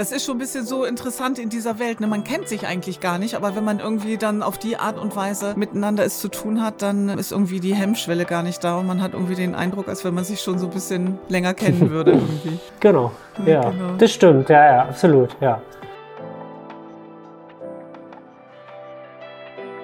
Das 0.00 0.12
ist 0.12 0.24
schon 0.24 0.36
ein 0.36 0.38
bisschen 0.38 0.64
so 0.64 0.86
interessant 0.86 1.38
in 1.38 1.50
dieser 1.50 1.78
Welt. 1.78 2.00
Ne? 2.00 2.06
Man 2.06 2.24
kennt 2.24 2.48
sich 2.48 2.66
eigentlich 2.66 3.00
gar 3.00 3.18
nicht, 3.18 3.34
aber 3.34 3.54
wenn 3.54 3.64
man 3.64 3.80
irgendwie 3.80 4.16
dann 4.16 4.42
auf 4.42 4.56
die 4.56 4.78
Art 4.78 4.98
und 4.98 5.14
Weise 5.14 5.52
miteinander 5.58 6.06
es 6.06 6.20
zu 6.20 6.28
tun 6.28 6.62
hat, 6.62 6.80
dann 6.80 7.10
ist 7.18 7.32
irgendwie 7.32 7.60
die 7.60 7.74
Hemmschwelle 7.74 8.24
gar 8.24 8.42
nicht 8.42 8.64
da 8.64 8.78
und 8.78 8.86
man 8.86 9.02
hat 9.02 9.12
irgendwie 9.12 9.34
den 9.34 9.54
Eindruck, 9.54 9.88
als 9.88 10.02
wenn 10.02 10.14
man 10.14 10.24
sich 10.24 10.40
schon 10.40 10.58
so 10.58 10.68
ein 10.68 10.72
bisschen 10.72 11.18
länger 11.28 11.52
kennen 11.52 11.90
würde 11.90 12.12
irgendwie. 12.12 12.58
genau, 12.80 13.12
ja, 13.44 13.46
ja 13.46 13.70
genau. 13.72 13.92
das 13.98 14.10
stimmt, 14.10 14.48
ja, 14.48 14.64
ja, 14.64 14.82
absolut, 14.84 15.36
ja. 15.42 15.60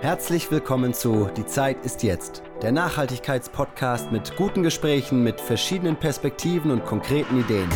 Herzlich 0.01 0.51
willkommen 0.51 0.95
zu 0.95 1.29
Die 1.37 1.45
Zeit 1.45 1.85
ist 1.85 2.03
jetzt, 2.03 2.43
der 2.63 2.73
Nachhaltigkeitspodcast 2.73 4.13
mit 4.13 4.35
guten 4.37 4.63
Gesprächen, 4.63 5.23
mit 5.23 5.43
verschiedenen 5.43 5.97
Perspektiven 5.97 6.71
und 6.71 6.87
konkreten 6.87 7.39
Ideen 7.39 7.69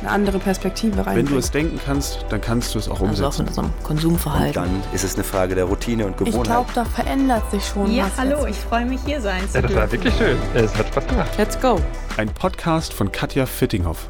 eine 0.00 0.10
andere 0.10 0.38
Perspektive 0.38 1.06
rein. 1.06 1.16
Wenn 1.16 1.26
du 1.26 1.38
es 1.38 1.50
denken 1.50 1.80
kannst, 1.84 2.24
dann 2.28 2.40
kannst 2.40 2.74
du 2.74 2.78
es 2.78 2.88
auch 2.88 3.00
umsetzen. 3.00 3.24
Also 3.24 3.26
auch 3.26 3.40
in 3.40 3.46
unserem 3.48 3.70
Konsumverhalten. 3.82 4.62
Und 4.62 4.68
dann 4.68 4.94
ist 4.94 5.04
es 5.04 5.14
eine 5.14 5.24
Frage 5.24 5.54
der 5.54 5.64
Routine 5.64 6.06
und 6.06 6.16
Gewohnheit. 6.16 6.36
Ich 6.36 6.42
glaube, 6.42 6.70
da 6.74 6.84
verändert 6.84 7.50
sich 7.50 7.64
schon 7.64 7.90
ja, 7.92 8.04
was. 8.04 8.16
Ja, 8.16 8.22
hallo, 8.22 8.46
ich 8.46 8.56
freue 8.56 8.84
mich 8.84 9.00
hier 9.04 9.20
sein 9.20 9.48
zu 9.48 9.56
ja, 9.56 9.62
Das 9.62 9.74
war 9.74 9.90
wirklich 9.90 10.14
schön. 10.14 10.36
Es 10.54 10.74
hat 10.76 10.86
Spaß 10.88 11.06
gemacht. 11.06 11.30
Let's 11.38 11.60
go. 11.60 11.80
Ein 12.16 12.28
Podcast 12.28 12.92
von 12.92 13.10
Katja 13.12 13.46
Fittinghoff. 13.46 14.08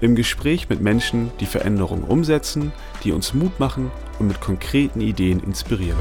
Im 0.00 0.14
Gespräch 0.14 0.68
mit 0.68 0.80
Menschen, 0.80 1.30
die 1.40 1.46
Veränderungen 1.46 2.04
umsetzen, 2.04 2.72
die 3.04 3.12
uns 3.12 3.34
Mut 3.34 3.60
machen 3.60 3.90
und 4.18 4.28
mit 4.28 4.40
konkreten 4.40 5.00
Ideen 5.00 5.40
inspirieren. 5.40 5.98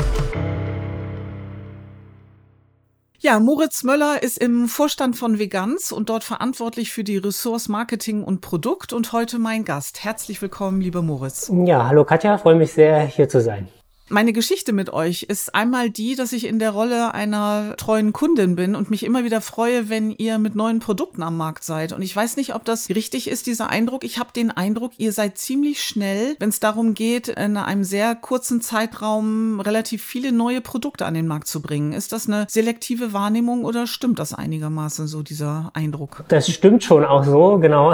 Ja, 3.22 3.38
Moritz 3.42 3.84
Möller 3.84 4.24
ist 4.24 4.38
im 4.38 4.70
Vorstand 4.70 5.18
von 5.18 5.40
Veganz 5.40 5.92
und 5.92 6.08
dort 6.08 6.24
verantwortlich 6.24 6.94
für 6.94 7.04
die 7.04 7.18
Ressource 7.18 7.68
Marketing 7.68 8.24
und 8.24 8.40
Produkt 8.40 8.94
und 8.94 9.12
heute 9.12 9.40
mein 9.40 9.66
Gast. 9.66 10.06
Herzlich 10.06 10.42
willkommen, 10.42 10.80
lieber 10.80 11.02
Moritz. 11.02 11.52
Ja, 11.66 11.86
hallo 11.86 12.06
Katja, 12.06 12.38
freue 12.38 12.56
mich 12.56 12.72
sehr, 12.72 13.02
hier 13.02 13.28
zu 13.28 13.42
sein. 13.42 13.68
Meine 14.12 14.34
Geschichte 14.34 14.74
mit 14.74 14.92
euch 14.92 15.24
ist 15.24 15.54
einmal 15.54 15.92
die, 15.92 16.16
dass 16.16 16.34
ich 16.34 16.48
in 16.48 16.58
der 16.58 16.72
Rolle 16.72 17.14
einer 17.14 17.76
treuen 17.78 18.12
Kundin 18.12 18.56
bin 18.56 18.74
und 18.76 18.90
mich 18.90 19.06
immer 19.06 19.24
wieder 19.24 19.40
freue, 19.40 19.88
wenn 19.90 20.10
ihr 20.10 20.40
mit 20.40 20.56
neuen 20.56 20.80
Produkten 20.80 21.22
am 21.22 21.38
Markt 21.38 21.64
seid. 21.64 21.94
Und 21.94 22.02
ich 22.02 22.16
weiß 22.16 22.36
nicht, 22.36 22.56
ob 22.56 22.66
das 22.66 22.90
richtig 22.90 23.30
ist, 23.30 23.46
dieser 23.46 23.70
Eindruck. 23.70 24.04
Ich 24.04 24.18
habe 24.18 24.30
den 24.36 24.50
Eindruck, 24.50 24.94
ihr 24.98 25.12
seid 25.12 25.38
ziemlich 25.38 25.84
schnell, 25.84 26.36
wenn 26.40 26.50
es 26.50 26.60
darum 26.60 26.96
geht, 26.96 27.28
in 27.28 27.56
einem 27.56 27.84
sehr 27.84 28.16
kurzen 28.16 28.62
Zeitraum 28.62 29.60
relativ 29.60 30.04
viele 30.04 30.32
neue 30.32 30.62
Produkte 30.62 31.06
an 31.06 31.14
den 31.14 31.28
Markt 31.28 31.48
zu 31.48 31.62
bringen. 31.62 31.94
Ist 31.94 32.12
das 32.12 32.28
eine 32.28 32.48
selektive 32.50 33.14
Wahrnehmung 33.14 33.64
oder 33.64 33.86
stimmt 33.86 34.18
das 34.18 34.34
einigermaßen 34.34 35.06
so, 35.06 35.22
dieser 35.22 35.70
Eindruck? 35.76 36.24
Das 36.30 36.50
stimmt 36.50 36.84
schon 36.84 37.06
auch 37.06 37.24
so, 37.24 37.60
genau. 37.60 37.94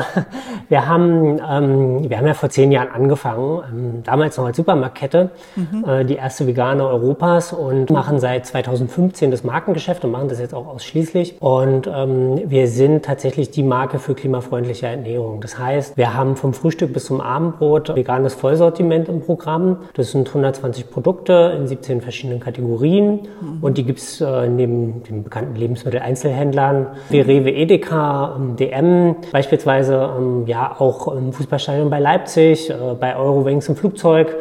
Wir 0.70 0.88
haben, 0.88 1.40
ähm, 1.46 2.10
wir 2.10 2.18
haben 2.18 2.28
ja 2.28 2.34
vor 2.34 2.50
zehn 2.50 2.72
Jahren 2.72 2.88
angefangen, 2.88 3.64
ähm, 3.70 4.04
damals 4.04 4.38
noch 4.38 4.46
als 4.46 4.56
Supermarktkette. 4.56 5.32
Mhm. 5.56 5.84
Die 6.06 6.16
erste 6.16 6.48
Vegane 6.48 6.86
Europas 6.88 7.54
und 7.54 7.90
machen 7.90 8.20
seit 8.20 8.46
2015 8.46 9.32
das 9.32 9.44
Markengeschäft 9.44 10.04
und 10.04 10.12
machen 10.12 10.30
das 10.30 10.40
jetzt 10.40 10.54
auch 10.54 10.68
ausschließlich. 10.68 11.42
Und 11.42 11.88
ähm, 11.88 12.42
wir 12.46 12.68
sind 12.68 13.06
tatsächlich 13.06 13.52
die 13.52 13.64
Marke 13.64 14.00
für 14.00 14.16
klimafreundliche 14.16 14.88
Ernährung. 14.88 15.42
Das 15.42 15.58
heißt, 15.58 15.98
wir 15.98 16.14
haben 16.14 16.36
vom 16.36 16.54
Frühstück 16.54 16.94
bis 16.94 17.06
zum 17.06 17.22
Abendbrot 17.22 17.96
veganes 17.96 18.34
Vollsortiment 18.34 19.10
im 19.10 19.22
Programm. 19.22 19.78
Das 19.94 20.12
sind 20.12 20.28
120 20.28 20.90
Produkte 20.90 21.56
in 21.58 21.68
17 21.68 22.02
verschiedenen 22.02 22.40
Kategorien 22.40 23.28
und 23.62 23.78
die 23.78 23.84
gibt's 23.84 24.22
äh, 24.22 24.48
neben 24.48 25.04
den 25.04 25.24
bekannten 25.24 25.56
Lebensmitteleinzelhändlern 25.56 26.88
wie 27.10 27.22
Rewe, 27.22 27.52
Edeka, 27.52 28.36
ähm, 28.38 28.56
DM, 28.56 29.16
beispielsweise 29.32 30.10
ähm, 30.18 30.44
ja 30.48 30.76
auch 30.78 31.08
im 31.16 31.34
Fußballstadion 31.34 31.90
bei 31.90 32.00
Leipzig, 32.00 32.70
äh, 32.70 32.74
bei 33.00 33.16
Eurowings 33.16 33.68
im 33.70 33.76
Flugzeug, 33.76 34.36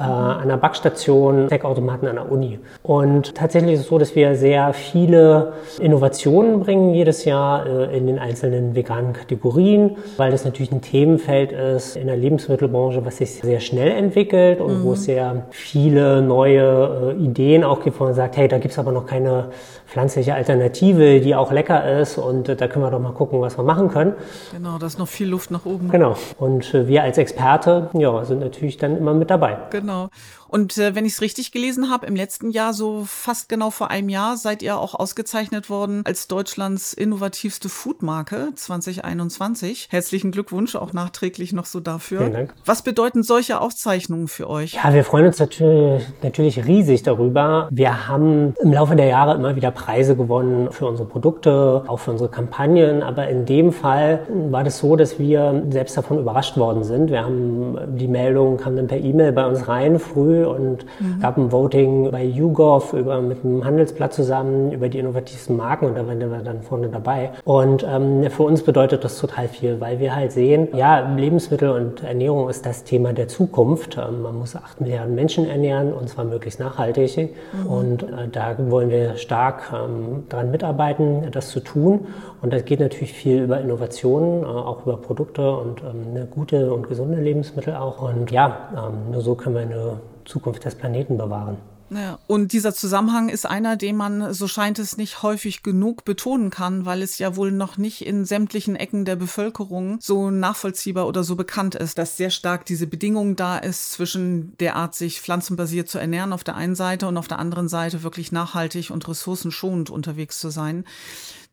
äh, 0.00 0.02
an 0.02 0.48
der 0.48 0.56
Backstation, 0.56 1.48
Checkautomaten 1.48 2.08
an 2.08 2.16
der 2.16 2.32
Uni. 2.32 2.58
Und 2.82 3.34
tatsächlich 3.34 3.74
ist 3.74 3.80
es 3.80 3.88
so, 3.88 3.98
dass 3.98 4.16
wir 4.16 4.34
sehr 4.34 4.72
viele 4.72 5.52
Innovationen 5.78 6.60
bringen 6.60 6.94
jedes 6.94 7.26
Jahr 7.26 7.66
äh, 7.66 7.96
in 7.96 8.06
den 8.06 8.18
einzelnen 8.18 8.74
veganen 8.74 9.12
Kategorien, 9.12 9.96
weil 10.16 10.30
das 10.30 10.46
natürlich 10.46 10.72
ein 10.72 10.80
Themenfeld 10.80 11.52
ist 11.52 11.96
in 11.96 12.06
der 12.06 12.16
Lebensmittelbranche, 12.16 13.04
was 13.04 13.18
sich 13.18 13.34
sehr 13.34 13.60
schnell 13.60 13.90
entwickelt 13.90 14.60
und 14.60 14.80
mhm. 14.80 14.84
wo 14.84 14.92
es 14.94 15.04
sehr 15.04 15.44
viele 15.50 16.22
neue 16.22 17.16
äh, 17.18 17.22
Ideen 17.22 17.62
auch 17.62 17.82
gibt, 17.82 18.00
wo 18.00 18.04
man 18.04 18.14
sagt, 18.14 18.38
hey, 18.38 18.48
da 18.48 18.58
gibt's 18.58 18.78
aber 18.78 18.92
noch 18.92 19.04
keine 19.04 19.50
pflanzliche 19.86 20.34
Alternative, 20.34 21.20
die 21.20 21.34
auch 21.34 21.52
lecker 21.52 22.00
ist 22.00 22.16
und 22.16 22.48
äh, 22.48 22.56
da 22.56 22.68
können 22.68 22.84
wir 22.86 22.90
doch 22.90 23.00
mal 23.00 23.12
gucken, 23.12 23.42
was 23.42 23.58
wir 23.58 23.64
machen 23.64 23.88
können. 23.88 24.14
Genau, 24.52 24.78
da 24.78 24.86
ist 24.86 24.98
noch 24.98 25.08
viel 25.08 25.28
Luft 25.28 25.50
nach 25.50 25.66
oben. 25.66 25.90
Genau. 25.90 26.14
Und 26.38 26.72
äh, 26.72 26.88
wir 26.88 27.02
als 27.02 27.18
Experte 27.18 27.90
ja, 27.92 28.24
sind 28.24 28.40
natürlich 28.40 28.78
dann 28.78 28.96
immer 28.96 29.12
mit 29.12 29.30
dabei. 29.30 29.58
Genau. 29.70 29.89
Genau. 29.90 30.10
Und 30.50 30.76
äh, 30.78 30.96
wenn 30.96 31.04
ich 31.04 31.12
es 31.12 31.20
richtig 31.20 31.52
gelesen 31.52 31.90
habe, 31.90 32.06
im 32.06 32.16
letzten 32.16 32.50
Jahr, 32.50 32.74
so 32.74 33.04
fast 33.06 33.48
genau 33.48 33.70
vor 33.70 33.90
einem 33.90 34.08
Jahr, 34.08 34.36
seid 34.36 34.62
ihr 34.62 34.78
auch 34.78 34.96
ausgezeichnet 34.96 35.70
worden 35.70 36.02
als 36.04 36.26
Deutschlands 36.26 36.92
innovativste 36.92 37.68
Foodmarke 37.68 38.48
2021. 38.56 39.86
Herzlichen 39.90 40.32
Glückwunsch 40.32 40.74
auch 40.74 40.92
nachträglich 40.92 41.52
noch 41.52 41.66
so 41.66 41.78
dafür. 41.78 42.18
Vielen 42.18 42.32
Dank. 42.32 42.54
Was 42.64 42.82
bedeuten 42.82 43.22
solche 43.22 43.60
Auszeichnungen 43.60 44.26
für 44.26 44.50
euch? 44.50 44.72
Ja, 44.74 44.92
wir 44.92 45.04
freuen 45.04 45.26
uns 45.26 45.38
natürlich, 45.38 46.02
natürlich 46.20 46.66
riesig 46.66 47.04
darüber. 47.04 47.68
Wir 47.70 48.08
haben 48.08 48.54
im 48.60 48.72
Laufe 48.72 48.96
der 48.96 49.06
Jahre 49.06 49.36
immer 49.36 49.54
wieder 49.54 49.70
Preise 49.70 50.16
gewonnen 50.16 50.72
für 50.72 50.86
unsere 50.86 51.08
Produkte, 51.08 51.84
auch 51.86 51.98
für 52.00 52.10
unsere 52.10 52.28
Kampagnen. 52.28 53.04
Aber 53.04 53.28
in 53.28 53.46
dem 53.46 53.72
Fall 53.72 54.26
war 54.50 54.64
das 54.64 54.78
so, 54.78 54.96
dass 54.96 55.20
wir 55.20 55.62
selbst 55.70 55.96
davon 55.96 56.18
überrascht 56.18 56.56
worden 56.56 56.82
sind. 56.82 57.12
Wir 57.12 57.22
haben 57.22 57.96
die 57.96 58.08
Meldung, 58.08 58.56
kam 58.56 58.74
dann 58.74 58.88
per 58.88 58.98
E-Mail 58.98 59.30
bei 59.30 59.46
uns 59.46 59.68
rein 59.68 60.00
früh 60.00 60.39
und 60.44 60.84
mhm. 61.00 61.20
gab 61.20 61.36
ein 61.36 61.52
Voting 61.52 62.10
bei 62.10 62.24
YouGov 62.24 62.92
über, 62.92 63.20
mit 63.20 63.42
dem 63.42 63.64
Handelsblatt 63.64 64.12
zusammen 64.12 64.72
über 64.72 64.88
die 64.88 64.98
innovativsten 64.98 65.56
Marken 65.56 65.86
und 65.86 65.96
da 65.96 66.06
waren 66.06 66.18
wir 66.20 66.42
dann 66.44 66.62
vorne 66.62 66.88
dabei. 66.88 67.30
Und 67.44 67.86
ähm, 67.88 68.30
für 68.30 68.42
uns 68.42 68.62
bedeutet 68.62 69.04
das 69.04 69.18
total 69.18 69.48
viel, 69.48 69.80
weil 69.80 69.98
wir 69.98 70.14
halt 70.14 70.32
sehen, 70.32 70.68
ja, 70.74 71.00
Lebensmittel 71.16 71.70
und 71.70 72.02
Ernährung 72.02 72.48
ist 72.48 72.66
das 72.66 72.84
Thema 72.84 73.12
der 73.12 73.28
Zukunft. 73.28 73.96
Ähm, 73.96 74.22
man 74.22 74.38
muss 74.38 74.56
acht 74.56 74.80
Milliarden 74.80 75.14
Menschen 75.14 75.48
ernähren 75.48 75.92
und 75.92 76.08
zwar 76.08 76.24
möglichst 76.24 76.60
nachhaltig. 76.60 77.00
Mhm. 77.52 77.66
Und 77.66 78.02
äh, 78.02 78.28
da 78.30 78.56
wollen 78.58 78.90
wir 78.90 79.16
stark 79.16 79.72
ähm, 79.72 80.24
dran 80.28 80.50
mitarbeiten, 80.50 81.30
das 81.30 81.50
zu 81.50 81.60
tun. 81.60 82.06
Und 82.42 82.52
das 82.52 82.64
geht 82.64 82.80
natürlich 82.80 83.12
viel 83.12 83.42
über 83.42 83.60
Innovationen, 83.60 84.42
äh, 84.42 84.46
auch 84.46 84.86
über 84.86 84.96
Produkte 84.96 85.50
und 85.50 85.82
ähm, 85.82 86.14
eine 86.14 86.26
gute 86.26 86.72
und 86.72 86.88
gesunde 86.88 87.20
Lebensmittel 87.20 87.74
auch. 87.74 88.02
Und 88.02 88.30
ja, 88.30 88.68
ähm, 88.72 89.12
nur 89.12 89.20
so 89.20 89.34
können 89.34 89.54
wir 89.54 89.62
eine 89.62 90.00
Zukunft 90.30 90.64
des 90.64 90.74
Planeten 90.74 91.18
bewahren. 91.18 91.58
Ja, 91.92 92.20
und 92.28 92.52
dieser 92.52 92.72
Zusammenhang 92.72 93.28
ist 93.28 93.46
einer, 93.46 93.76
den 93.76 93.96
man, 93.96 94.32
so 94.32 94.46
scheint 94.46 94.78
es, 94.78 94.96
nicht 94.96 95.24
häufig 95.24 95.64
genug 95.64 96.04
betonen 96.04 96.50
kann, 96.50 96.86
weil 96.86 97.02
es 97.02 97.18
ja 97.18 97.34
wohl 97.34 97.50
noch 97.50 97.78
nicht 97.78 98.06
in 98.06 98.24
sämtlichen 98.24 98.76
Ecken 98.76 99.04
der 99.04 99.16
Bevölkerung 99.16 99.98
so 100.00 100.30
nachvollziehbar 100.30 101.08
oder 101.08 101.24
so 101.24 101.34
bekannt 101.34 101.74
ist, 101.74 101.98
dass 101.98 102.16
sehr 102.16 102.30
stark 102.30 102.64
diese 102.64 102.86
Bedingung 102.86 103.34
da 103.34 103.58
ist 103.58 103.90
zwischen 103.90 104.56
der 104.58 104.76
Art, 104.76 104.94
sich 104.94 105.20
pflanzenbasiert 105.20 105.88
zu 105.88 105.98
ernähren 105.98 106.32
auf 106.32 106.44
der 106.44 106.54
einen 106.54 106.76
Seite 106.76 107.08
und 107.08 107.16
auf 107.16 107.26
der 107.26 107.40
anderen 107.40 107.68
Seite 107.68 108.04
wirklich 108.04 108.30
nachhaltig 108.30 108.90
und 108.90 109.08
ressourcenschonend 109.08 109.90
unterwegs 109.90 110.38
zu 110.38 110.50
sein. 110.50 110.84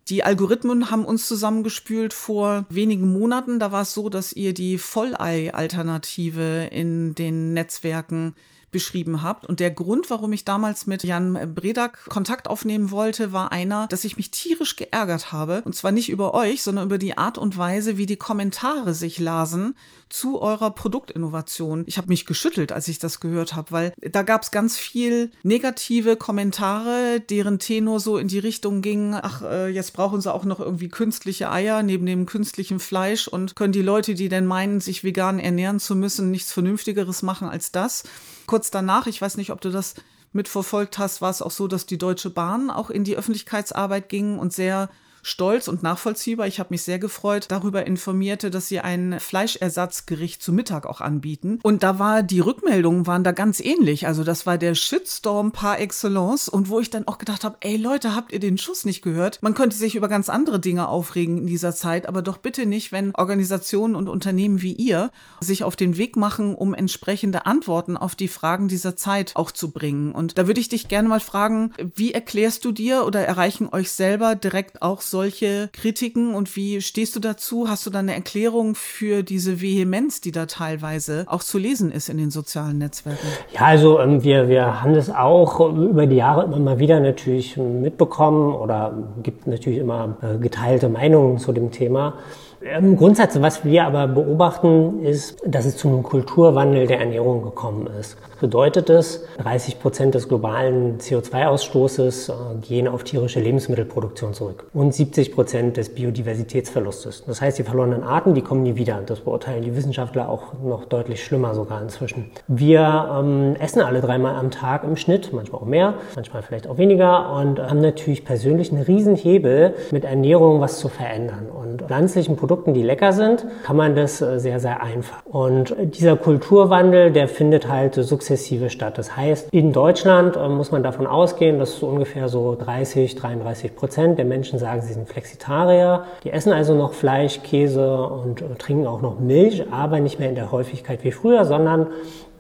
Die 0.10 0.24
Algorithmen 0.24 0.92
haben 0.92 1.04
uns 1.04 1.28
zusammengespült 1.28 2.14
vor 2.14 2.66
wenigen 2.70 3.12
Monaten. 3.12 3.60
Da 3.60 3.72
war 3.72 3.82
es 3.82 3.94
so, 3.94 4.08
dass 4.08 4.34
ihr 4.34 4.54
die 4.54 4.78
Vollei-Alternative 4.78 6.70
in 6.72 7.16
den 7.16 7.54
Netzwerken 7.54 8.36
beschrieben 8.72 9.22
habt. 9.22 9.46
Und 9.46 9.60
der 9.60 9.72
Grund, 9.72 10.10
warum 10.10 10.34
ich 10.34 10.46
damals 10.46 10.88
mit 10.88 11.04
Jan 11.04 11.54
Bredak 11.56 12.06
Kontakt 12.10 12.50
aufnehmen 12.50 12.92
wollte, 12.92 13.32
war 13.32 13.52
einer, 13.52 13.88
dass 13.88 14.04
ich 14.04 14.18
mich 14.18 14.32
tierisch 14.32 14.76
geärgert 14.76 15.32
habe. 15.32 15.62
Und 15.64 15.76
zwar 15.76 15.92
nicht 15.92 16.10
über 16.10 16.34
euch, 16.34 16.62
sondern 16.62 16.86
über 16.86 16.98
die 16.98 17.18
Art 17.18 17.38
und 17.38 17.58
Weise, 17.58 17.98
wie 17.98 18.06
die 18.06 18.18
Kommentare 18.18 18.94
sich 18.94 19.20
lasen 19.20 19.76
zu 20.10 20.42
eurer 20.42 20.72
Produktinnovation. 20.72 21.84
Ich 21.88 21.98
habe 21.98 22.08
mich 22.08 22.26
geschüttelt, 22.26 22.72
als 22.72 22.88
ich 22.88 23.00
das 23.00 23.20
gehört 23.20 23.56
habe, 23.56 23.72
weil 23.72 23.94
da 24.00 24.24
gab 24.24 24.44
es 24.44 24.52
ganz 24.52 24.78
viel 24.78 25.32
negative 25.44 26.16
Kommentare, 26.16 27.20
deren 27.20 27.60
Tenor 27.60 28.00
so 28.00 28.18
in 28.18 28.28
die 28.28 28.40
Richtung 28.40 28.82
ging, 28.82 29.14
ach, 29.14 29.42
äh, 29.42 29.68
jetzt 29.68 29.94
brauchen 29.94 30.22
sie 30.22 30.34
auch 30.34 30.46
noch 30.46 30.60
irgendwie 30.60 30.90
künstliche 30.90 31.52
Eier 31.52 31.84
neben 31.84 32.06
dem 32.06 32.26
künstlichen 32.26 32.80
Fleisch 32.80 33.28
und 33.28 33.56
können 33.56 33.74
die 33.74 33.82
Leute, 33.82 34.14
die 34.14 34.30
denn 34.30 34.46
meinen, 34.46 34.80
sich 34.80 35.04
vegan 35.04 35.40
ernähren 35.40 35.80
zu 35.80 35.96
müssen, 35.96 36.32
nichts 36.32 36.52
Vernünftigeres 36.52 37.22
machen 37.22 37.50
als 37.50 37.72
das. 37.72 38.04
Kurz 38.48 38.72
danach, 38.72 39.06
ich 39.06 39.22
weiß 39.22 39.38
nicht, 39.38 39.52
ob 39.52 39.62
du 39.62 39.70
das 39.70 39.94
mitverfolgt 40.34 40.98
hast, 40.98 41.22
war 41.22 41.30
es 41.30 41.42
auch 41.42 41.52
so, 41.52 41.68
dass 41.68 41.86
die 41.86 41.98
Deutsche 41.98 42.30
Bahn 42.32 42.72
auch 42.72 42.90
in 42.90 43.04
die 43.04 43.16
Öffentlichkeitsarbeit 43.16 44.10
ging 44.10 44.40
und 44.40 44.54
sehr 44.54 44.90
stolz 45.28 45.68
und 45.68 45.84
nachvollziehbar. 45.84 46.48
Ich 46.48 46.60
habe 46.60 46.70
mich 46.72 46.84
sehr 46.84 47.00
gefreut, 47.00 47.46
darüber 47.50 47.86
informierte, 47.86 48.50
dass 48.50 48.68
sie 48.68 48.80
ein 48.80 49.20
Fleischersatzgericht 49.20 50.42
zu 50.42 50.54
Mittag 50.54 50.86
auch 50.86 51.02
anbieten. 51.02 51.60
Und 51.64 51.84
da 51.84 52.00
war 52.00 52.24
die 52.24 52.40
Rückmeldungen 52.40 53.08
waren 53.08 53.24
da 53.24 53.34
ganz 53.34 53.60
ähnlich. 53.60 54.08
Also 54.08 54.24
das 54.24 54.46
war 54.46 54.58
der 54.58 54.74
Shitstorm 54.74 55.52
par 55.52 55.80
excellence 55.80 56.48
und 56.48 56.70
wo 56.70 56.80
ich 56.80 56.90
dann 56.90 57.08
auch 57.08 57.18
gedacht 57.18 57.44
habe, 57.44 57.58
ey 57.60 57.76
Leute, 57.76 58.16
habt 58.16 58.32
ihr 58.32 58.40
den 58.40 58.58
Schuss 58.58 58.86
nicht 58.86 59.02
gehört? 59.02 59.40
Man 59.42 59.54
könnte 59.54 59.76
sich 59.76 59.96
über 59.96 60.08
ganz 60.08 60.30
andere 60.30 60.60
Dinge 60.60 60.88
aufregen 60.88 61.40
in 61.40 61.48
dieser 61.48 61.76
Zeit, 61.76 62.08
aber 62.08 62.22
doch 62.22 62.38
bitte 62.38 62.66
nicht, 62.66 62.92
wenn 62.92 63.14
Organisationen 63.14 63.96
und 63.96 64.08
Unternehmen 64.08 64.62
wie 64.62 64.74
ihr 64.74 65.12
sich 65.42 65.64
auf 65.64 65.76
den 65.76 65.98
Weg 65.98 66.16
machen, 66.16 66.56
um 66.56 66.74
entsprechende 66.74 67.46
Antworten 67.46 67.98
auf 67.98 68.16
die 68.16 68.28
Fragen 68.30 68.68
dieser 68.70 68.96
Zeit 68.96 69.34
auch 69.36 69.52
zu 69.52 69.72
bringen. 69.72 70.14
Und 70.14 70.38
da 70.38 70.48
würde 70.48 70.62
ich 70.62 70.70
dich 70.70 70.88
gerne 70.88 71.10
mal 71.10 71.20
fragen, 71.20 71.74
wie 71.96 72.14
erklärst 72.14 72.64
du 72.64 72.72
dir 72.72 73.06
oder 73.06 73.22
erreichen 73.26 73.68
euch 73.72 73.92
selber 73.92 74.36
direkt 74.36 74.82
auch 74.82 75.02
solche 75.18 75.70
Kritiken 75.74 76.36
und 76.36 76.56
wie 76.56 76.80
stehst 76.80 77.16
du 77.16 77.20
dazu? 77.20 77.68
Hast 77.68 77.88
du 77.88 77.90
da 77.90 77.98
eine 78.00 78.14
Erklärung 78.14 78.76
für 78.76 79.24
diese 79.24 79.62
Vehemenz, 79.62 80.22
die 80.22 80.32
da 80.32 80.46
teilweise 80.46 81.26
auch 81.28 81.42
zu 81.42 81.58
lesen 81.58 81.92
ist 81.92 82.08
in 82.08 82.20
den 82.20 82.30
sozialen 82.30 82.78
Netzwerken? 82.78 83.26
Ja, 83.52 83.62
also 83.62 84.00
ähm, 84.00 84.24
wir, 84.24 84.48
wir 84.48 84.84
haben 84.84 84.94
das 84.94 85.10
auch 85.10 85.60
über 85.74 86.06
die 86.06 86.18
Jahre 86.18 86.44
immer 86.44 86.60
mal 86.60 86.78
wieder 86.78 87.00
natürlich 87.00 87.58
mitbekommen 87.58 88.54
oder 88.54 88.96
gibt 89.24 89.48
natürlich 89.48 89.80
immer 89.80 90.18
äh, 90.22 90.38
geteilte 90.38 90.88
Meinungen 90.88 91.40
zu 91.40 91.52
dem 91.52 91.72
Thema. 91.72 92.14
Im 92.60 92.98
Grundsatz, 92.98 93.40
was 93.40 93.64
wir 93.64 93.86
aber 93.86 94.08
beobachten, 94.08 95.04
ist, 95.04 95.38
dass 95.46 95.66
es 95.66 95.78
zu 95.78 95.90
einem 95.90 96.02
Kulturwandel 96.02 96.88
der 96.88 97.00
Ernährung 97.00 97.44
gekommen 97.44 97.88
ist. 98.00 98.18
Bedeutet 98.40 98.90
es, 98.90 99.26
30 99.40 99.80
Prozent 99.80 100.16
des 100.16 100.28
globalen 100.28 100.98
CO2-Ausstoßes 100.98 102.30
äh, 102.30 102.34
gehen 102.62 102.88
auf 102.88 103.04
tierische 103.04 103.40
Lebensmittelproduktion 103.40 104.34
zurück 104.34 104.66
und 104.74 104.94
70 104.94 105.34
Prozent 105.34 105.78
des 105.78 105.94
Biodiversitätsverlustes. 105.94 107.24
Das 107.26 107.42
heißt, 107.42 107.60
die 107.60 107.64
verlorenen 107.64 108.04
Arten, 108.04 108.34
die 108.34 108.42
kommen 108.42 108.64
nie 108.64 108.76
wieder. 108.76 109.02
Das 109.06 109.22
beurteilen 109.22 109.64
die 109.64 109.76
Wissenschaftler 109.76 110.30
auch 110.30 110.54
noch 110.64 110.86
deutlich 110.86 111.24
schlimmer 111.24 111.54
sogar 111.54 111.82
inzwischen. 111.82 112.32
Wir 112.48 113.10
ähm, 113.20 113.56
essen 113.60 113.82
alle 113.82 114.02
dreimal 114.02 114.36
am 114.36 114.52
Tag 114.52 114.84
im 114.84 114.98
Schnitt, 114.98 115.32
manchmal 115.32 115.62
auch 115.62 115.66
mehr, 115.66 115.96
manchmal 116.16 116.42
vielleicht 116.42 116.68
auch 116.68 116.78
weniger 116.78 117.32
und 117.34 117.60
haben 117.60 117.82
natürlich 117.82 118.26
persönlich 118.26 118.72
einen 118.72 118.84
Riesenhebel 118.84 119.76
mit 119.92 120.06
Ernährung 120.06 120.60
was 120.60 120.80
zu 120.80 120.90
verändern. 120.90 121.48
Und 121.50 121.84
pflanzlichen 121.84 122.36
Produkten, 122.36 122.47
die 122.74 122.84
lecker 122.84 123.14
sind, 123.14 123.46
kann 123.64 123.76
man 123.76 123.96
das 123.96 124.22
äh, 124.22 124.40
sehr, 124.40 124.60
sehr 124.60 124.82
einfach. 124.82 125.26
Und 125.26 125.76
dieser 125.80 126.16
Kulturwandel, 126.16 127.12
der 127.12 127.28
findet 127.28 127.68
halt 127.68 127.96
sukzessive 127.96 128.70
statt. 128.70 128.98
Das 128.98 129.16
heißt, 129.16 129.50
in 129.52 129.74
Deutschland 129.74 130.36
äh, 130.36 130.48
muss 130.50 130.72
man 130.72 130.84
davon 130.84 131.08
ausgehen, 131.08 131.60
dass 131.60 131.82
ungefähr 131.84 132.30
so 132.30 132.56
30, 132.56 133.16
33 133.16 133.76
Prozent 133.76 134.18
der 134.18 134.26
Menschen 134.26 134.60
sagen, 134.60 134.82
sie 134.82 134.94
sind 134.94 135.08
Flexitarier. 135.08 136.06
Die 136.24 136.32
essen 136.32 136.54
also 136.54 136.74
noch 136.74 136.94
Fleisch, 136.94 137.42
Käse 137.44 138.04
und 138.08 138.42
äh, 138.42 138.56
trinken 138.58 138.88
auch 138.88 139.02
noch 139.02 139.20
Milch, 139.20 139.66
aber 139.72 140.00
nicht 140.00 140.20
mehr 140.20 140.30
in 140.30 140.36
der 140.36 140.52
Häufigkeit 140.52 141.04
wie 141.04 141.12
früher, 141.12 141.46
sondern 141.46 141.88